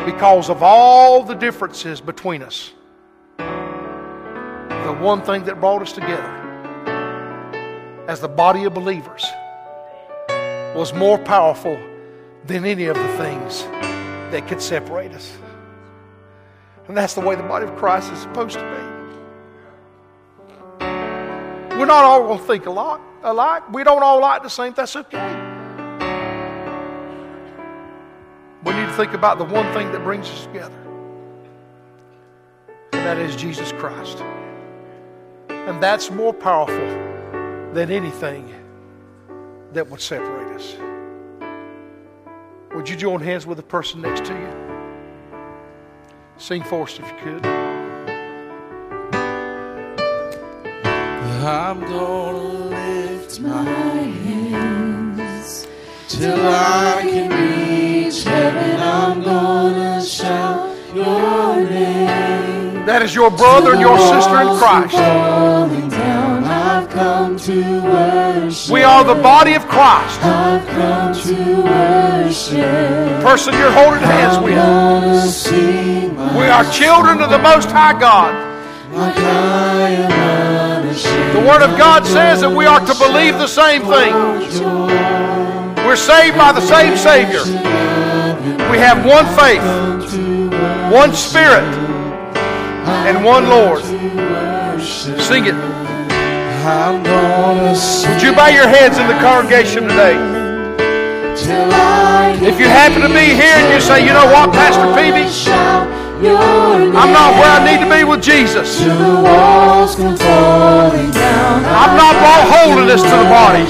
Because 0.06 0.52
of 0.52 0.62
all 0.62 1.24
the 1.24 1.34
differences 1.34 2.02
between 2.02 2.44
us 2.44 2.72
the 2.76 2.85
one 5.02 5.22
thing 5.22 5.44
that 5.46 5.60
brought 5.60 5.82
us 5.82 5.94
together 5.94 6.44
as 8.08 8.20
the 8.22 8.28
body 8.28 8.66
of 8.66 8.74
believers 8.74 9.26
was 10.76 10.94
more 10.94 11.18
powerful 11.18 11.78
than 12.46 12.66
any 12.66 12.86
of 12.86 12.96
the 12.96 13.18
things 13.18 13.64
that 14.32 14.48
could 14.48 14.62
separate 14.62 15.12
us. 15.12 15.38
And 16.88 16.96
that's 16.96 17.16
the 17.16 17.22
way 17.22 17.36
the 17.36 17.44
body 17.44 17.66
of 17.66 17.76
Christ 17.78 18.12
is 18.12 18.20
supposed 18.20 18.58
to 18.58 18.62
be. 18.62 18.96
We're 21.78 21.86
not 21.86 22.06
all 22.06 22.24
going 22.24 22.40
to 22.40 22.46
think 22.46 22.66
alike. 22.68 23.02
alike. 23.24 23.74
We 23.74 23.84
don't 23.84 24.04
all 24.04 24.22
like 24.22 24.44
the 24.44 24.50
same. 24.50 24.74
That's 24.74 24.96
okay. 24.96 25.52
We 28.64 28.74
need 28.74 28.86
to 28.86 28.94
think 28.94 29.14
about 29.14 29.38
the 29.38 29.46
one 29.46 29.72
thing 29.74 29.92
that 29.92 30.04
brings 30.04 30.28
us 30.30 30.46
together, 30.46 30.78
and 32.94 33.06
that 33.06 33.18
is 33.18 33.36
Jesus 33.36 33.72
Christ. 33.74 34.24
And 35.68 35.82
that's 35.82 36.12
more 36.12 36.34
powerful 36.34 36.76
than 37.74 37.90
anything 37.92 38.54
that 39.74 39.90
would 39.90 40.00
separate 40.00 40.56
us. 40.56 40.78
Would 42.76 42.88
you 42.88 42.96
join 42.96 43.20
hands 43.22 43.48
with 43.48 43.58
the 43.58 43.64
person 43.64 44.02
next 44.02 44.26
to 44.26 44.34
you? 44.34 44.54
Sing 46.38 46.64
for 46.64 46.84
us 46.84 47.00
if 47.00 47.08
you 47.08 47.16
could. 47.24 47.46
I'm 51.48 51.80
gonna 51.82 52.38
lift 52.70 53.40
my 53.40 53.64
hands 53.64 55.68
till 56.10 56.48
I 56.48 57.02
can 57.02 57.30
reach 57.32 58.24
heaven. 58.24 58.80
I'm 58.80 59.22
gonna 59.22 60.04
shout 60.04 60.76
your 60.94 61.06
name. 61.06 61.55
That 62.86 63.02
is 63.02 63.16
your 63.16 63.32
brother 63.32 63.72
and 63.74 63.82
your 63.82 63.98
sister 63.98 64.42
in 64.42 64.58
Christ. 64.58 64.94
Down, 64.94 66.44
I've 66.44 66.88
come 66.90 67.38
to 67.40 67.82
worship. 67.82 68.72
We 68.72 68.84
are 68.84 69.04
the 69.04 69.16
body 69.16 69.56
of 69.56 69.68
Christ. 69.68 70.22
I've 70.24 70.66
come 70.68 71.14
to 71.14 71.64
worship. 71.64 73.22
Person 73.24 73.54
you're 73.56 73.72
holding 73.72 74.02
hands 74.04 74.38
with. 74.44 74.56
Gonna 74.56 75.22
sing 75.28 76.16
my 76.16 76.38
We 76.38 76.46
are 76.46 76.64
children 76.72 77.22
of 77.22 77.32
the 77.32 77.40
Most 77.40 77.72
High 77.72 78.00
God. 78.00 78.34
like 78.94 79.18
I 79.18 79.90
am 79.90 80.86
unashamed. 80.86 81.36
The 81.36 81.42
Word 81.50 81.64
of 81.64 81.76
God 81.78 82.06
says 82.06 82.42
that 82.42 82.52
we 82.52 82.66
are 82.68 82.80
to 82.80 82.96
believe 82.96 83.34
the 83.40 83.48
same 83.48 83.82
thing. 83.82 84.14
We're 85.88 85.96
saved 85.96 86.38
by 86.38 86.52
the 86.52 86.62
same 86.62 86.96
Savior. 86.98 87.44
We 88.72 88.78
have 88.78 89.04
one 89.06 89.26
faith, 89.36 89.64
one 90.94 91.14
Spirit, 91.14 91.66
and 93.06 93.24
one 93.24 93.48
Lord. 93.48 93.84
Sing 95.22 95.46
it. 95.46 95.54
I'm 96.66 97.06
Would 97.06 98.22
you 98.22 98.34
bow 98.34 98.50
your 98.50 98.68
heads 98.68 98.98
in 98.98 99.06
the 99.08 99.14
congregation 99.22 99.84
today? 99.84 100.18
If 102.42 102.60
you 102.60 102.66
happen 102.66 103.02
to 103.02 103.10
be 103.10 103.38
here 103.38 103.54
and 103.62 103.74
you 103.74 103.80
say, 103.80 104.02
you 104.02 104.14
know 104.14 104.26
what, 104.26 104.52
Pastor 104.52 104.90
Peavy, 104.98 105.30
shout 105.30 105.86
your 106.18 106.40
name. 106.42 106.98
I'm 106.98 107.14
not 107.14 107.38
where 107.38 107.54
I 107.54 107.62
need 107.62 107.86
to 107.86 107.90
be 107.90 108.04
with 108.04 108.24
Jesus. 108.24 108.82
Till 108.82 108.98
the 108.98 109.22
walls 109.22 109.96
come 109.96 110.18
falling 110.18 111.12
down. 111.12 111.66
I've 111.66 111.94
not 111.94 112.18
brought 112.18 112.46
holiness 112.50 113.02
to 113.06 113.16
the 113.22 113.30
body. 113.30 113.66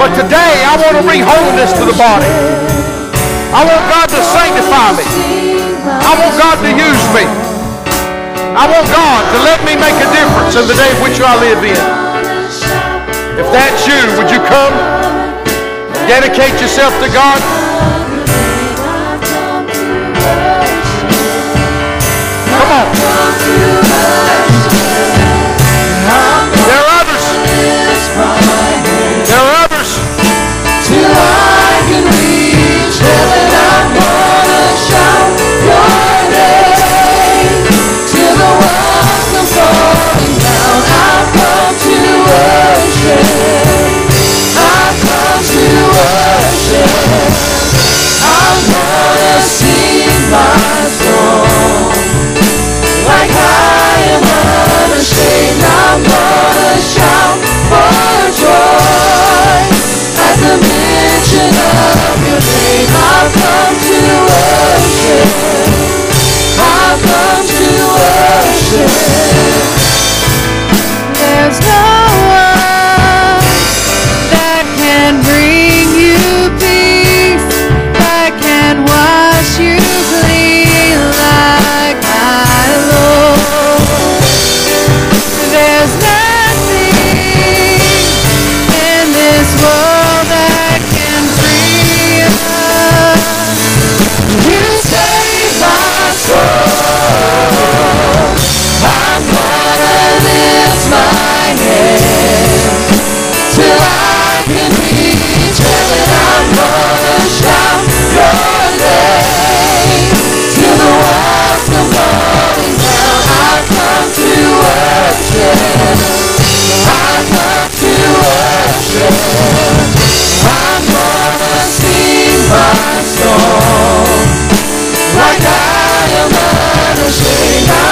But 0.00 0.16
today 0.16 0.64
I 0.64 0.80
want 0.80 0.96
to 0.96 1.04
bring 1.04 1.20
holiness 1.20 1.72
to 1.76 1.84
the 1.84 1.96
body. 2.00 2.32
I 3.52 3.60
want 3.68 3.84
God 3.92 4.08
to 4.08 4.20
sanctify 4.32 4.96
me. 4.96 5.41
I 6.12 6.20
want 6.20 6.36
God 6.36 6.60
to 6.60 6.68
use 6.68 7.04
me. 7.16 7.24
I 8.52 8.68
want 8.68 8.84
God 8.92 9.24
to 9.32 9.38
let 9.48 9.64
me 9.64 9.80
make 9.80 9.96
a 9.96 10.08
difference 10.12 10.52
in 10.60 10.68
the 10.68 10.74
day 10.76 10.90
in 10.92 11.00
which 11.00 11.18
I 11.24 11.32
live 11.40 11.64
in. 11.64 11.72
If 13.40 13.48
that's 13.48 13.86
you, 13.88 13.96
would 14.20 14.30
you 14.30 14.36
come? 14.44 14.74
Dedicate 16.06 16.60
yourself 16.60 16.92
to 17.00 17.08
God. 17.08 17.40
Come 22.60 22.72
on. 24.36 24.41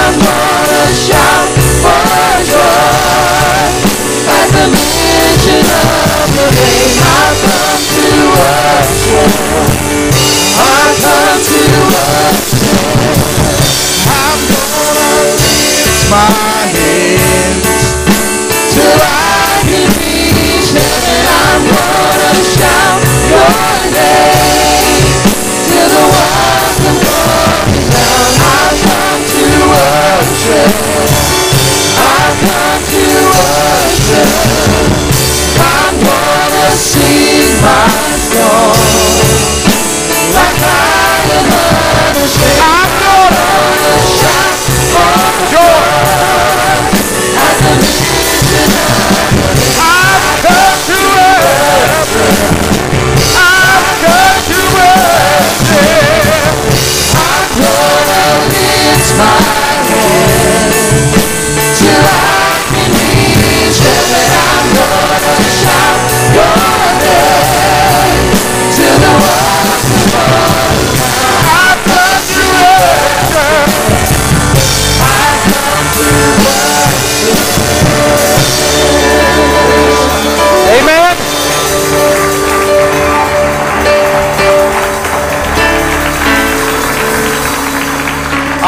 I'm 0.03 0.19
gonna 0.19 0.93
shout 0.93 1.47
for 1.81 2.43
joy 2.51 2.80
of. 4.63 4.91
I've 7.03 7.37
come 7.41 7.81
to 7.91 8.07
worship. 8.37 9.31
I've 10.59 10.97
come 11.01 11.39
to 11.49 11.61
worship. 11.91 12.79
I'm 14.07 14.39
gonna 14.51 15.11
lift 15.31 16.01
my 16.11 16.61
hands 16.75 17.81
till 18.73 18.99
I 19.01 19.65
can 19.65 19.87
reach 19.97 20.69
heaven. 20.77 21.23
I'm 21.41 21.61
gonna 21.65 22.31
shout 22.43 23.01
your 23.29 23.91
name 23.93 24.50
gonna 45.51 45.90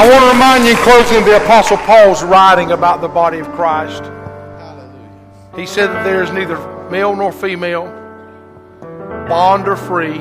I 0.03 0.09
want 0.09 0.21
to 0.25 0.31
remind 0.33 0.65
you 0.65 0.71
in 0.71 0.77
closing 0.77 1.23
the 1.23 1.37
Apostle 1.37 1.77
Paul's 1.77 2.23
writing 2.23 2.71
about 2.71 2.99
the 2.99 3.07
body 3.07 3.39
of 3.39 3.47
Christ. 3.53 4.03
He 5.55 5.65
said 5.65 5.87
that 5.87 6.03
there 6.03 6.21
is 6.21 6.29
neither 6.29 6.57
male 6.89 7.15
nor 7.15 7.31
female, 7.31 7.85
bond 9.29 9.65
or 9.65 9.77
free, 9.77 10.17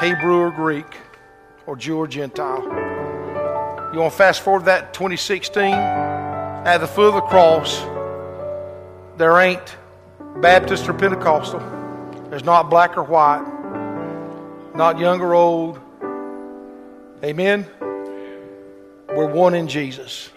Hebrew 0.00 0.36
or 0.36 0.50
Greek, 0.50 0.98
or 1.64 1.76
Jew 1.76 1.96
or 1.96 2.06
Gentile. 2.06 2.62
You 3.94 4.00
want 4.00 4.12
to 4.12 4.18
fast 4.18 4.42
forward 4.42 4.66
that 4.66 4.92
2016? 4.92 5.72
at 5.72 6.76
the 6.76 6.86
foot 6.86 7.08
of 7.08 7.14
the 7.14 7.22
cross, 7.22 7.80
there 9.16 9.40
ain't 9.40 9.78
Baptist 10.42 10.86
or 10.90 10.92
Pentecostal. 10.92 11.60
There's 12.28 12.44
not 12.44 12.68
black 12.68 12.98
or 12.98 13.02
white, 13.02 13.46
not 14.74 14.98
young 14.98 15.22
or 15.22 15.32
old. 15.32 15.80
Amen? 17.24 17.66
We're 19.20 19.26
one 19.26 19.52
in 19.52 19.68
Jesus. 19.68 20.30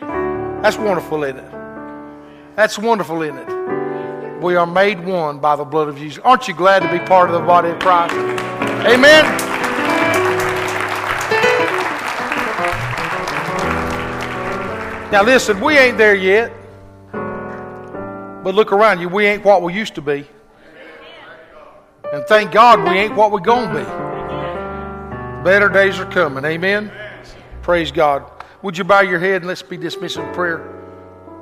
That's 0.00 0.78
wonderful, 0.78 1.24
isn't 1.24 1.36
it? 1.36 2.56
That's 2.56 2.78
wonderful, 2.78 3.20
isn't 3.20 3.36
it? 3.36 4.42
We 4.42 4.56
are 4.56 4.66
made 4.66 5.04
one 5.04 5.40
by 5.40 5.56
the 5.56 5.64
blood 5.64 5.88
of 5.88 5.98
Jesus. 5.98 6.22
Aren't 6.24 6.48
you 6.48 6.54
glad 6.54 6.80
to 6.80 6.90
be 6.90 7.04
part 7.04 7.28
of 7.28 7.38
the 7.38 7.46
body 7.46 7.68
of 7.68 7.78
Christ? 7.80 8.14
Amen? 8.86 9.26
Now, 15.12 15.22
listen, 15.22 15.60
we 15.60 15.76
ain't 15.76 15.98
there 15.98 16.14
yet. 16.14 16.50
But 17.12 18.54
look 18.54 18.72
around 18.72 19.02
you, 19.02 19.10
we 19.10 19.26
ain't 19.26 19.44
what 19.44 19.60
we 19.60 19.74
used 19.74 19.96
to 19.96 20.00
be. 20.00 20.26
And 22.10 22.24
thank 22.24 22.52
God 22.52 22.82
we 22.84 22.98
ain't 22.98 23.14
what 23.14 23.32
we're 23.32 23.40
going 23.40 23.68
to 23.68 23.80
be. 23.80 25.44
Better 25.44 25.68
days 25.68 25.98
are 25.98 26.10
coming. 26.10 26.46
Amen? 26.46 26.90
Praise 27.62 27.92
God. 27.92 28.30
Would 28.62 28.76
you 28.76 28.84
bow 28.84 29.00
your 29.00 29.18
head 29.18 29.36
and 29.36 29.46
let's 29.46 29.62
be 29.62 29.76
dismissed 29.76 30.16
in 30.16 30.32
prayer? 30.34 30.58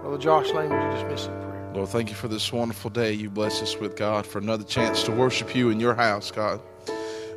Brother 0.02 0.18
Josh 0.18 0.50
Lane, 0.52 0.70
would 0.70 0.82
you 0.82 0.90
dismiss 0.90 1.26
in 1.26 1.32
prayer? 1.32 1.70
Lord, 1.74 1.88
thank 1.88 2.08
you 2.10 2.14
for 2.14 2.28
this 2.28 2.52
wonderful 2.52 2.90
day 2.90 3.12
you 3.12 3.30
bless 3.30 3.62
us 3.62 3.76
with, 3.76 3.96
God, 3.96 4.26
for 4.26 4.38
another 4.38 4.64
chance 4.64 5.02
to 5.04 5.12
worship 5.12 5.54
you 5.54 5.70
in 5.70 5.80
your 5.80 5.94
house, 5.94 6.30
God. 6.30 6.60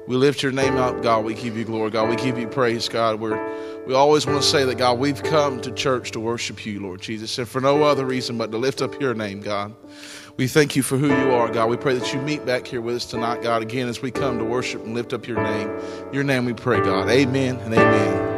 We 0.08 0.16
lift 0.16 0.42
your 0.42 0.52
name 0.52 0.78
up, 0.78 1.04
God. 1.04 1.26
We 1.26 1.36
give 1.36 1.56
you 1.56 1.64
glory, 1.64 1.92
God. 1.92 2.10
We 2.10 2.16
give 2.16 2.38
you 2.38 2.48
praise, 2.48 2.90
God. 2.90 3.20
We're, 3.20 3.40
we 3.86 3.94
always 3.94 4.26
want 4.26 4.42
to 4.42 4.48
say 4.48 4.66
that, 4.66 4.78
God, 4.78 5.00
we've 5.00 5.22
come 5.22 5.62
to 5.62 5.72
church 5.72 6.12
to 6.12 6.20
worship 6.20 6.66
you, 6.66 6.80
Lord 6.80 7.02
Jesus, 7.02 7.38
and 7.38 7.48
for 7.48 7.62
no 7.62 7.84
other 7.84 8.06
reason 8.06 8.38
but 8.38 8.52
to 8.52 8.58
lift 8.58 8.82
up 8.82 9.00
your 9.00 9.14
name, 9.14 9.42
God. 9.42 9.76
We 10.38 10.48
thank 10.48 10.76
you 10.76 10.82
for 10.82 10.98
who 10.98 11.08
you 11.08 11.32
are, 11.34 11.52
God. 11.52 11.70
We 11.70 11.78
pray 11.78 11.94
that 11.96 12.14
you 12.14 12.22
meet 12.22 12.46
back 12.46 12.66
here 12.66 12.82
with 12.82 12.96
us 12.96 13.06
tonight, 13.06 13.44
God, 13.44 13.62
again 13.62 13.88
as 13.88 14.02
we 14.02 14.12
come 14.12 14.40
to 14.40 14.46
worship 14.46 14.84
and 14.84 14.96
lift 14.96 15.14
up 15.14 15.28
your 15.28 15.42
name. 15.42 15.70
Your 16.12 16.24
name 16.24 16.46
we 16.46 16.54
pray, 16.54 16.80
God. 16.80 17.10
Amen 17.10 17.58
and 17.58 17.74
amen. 17.74 18.31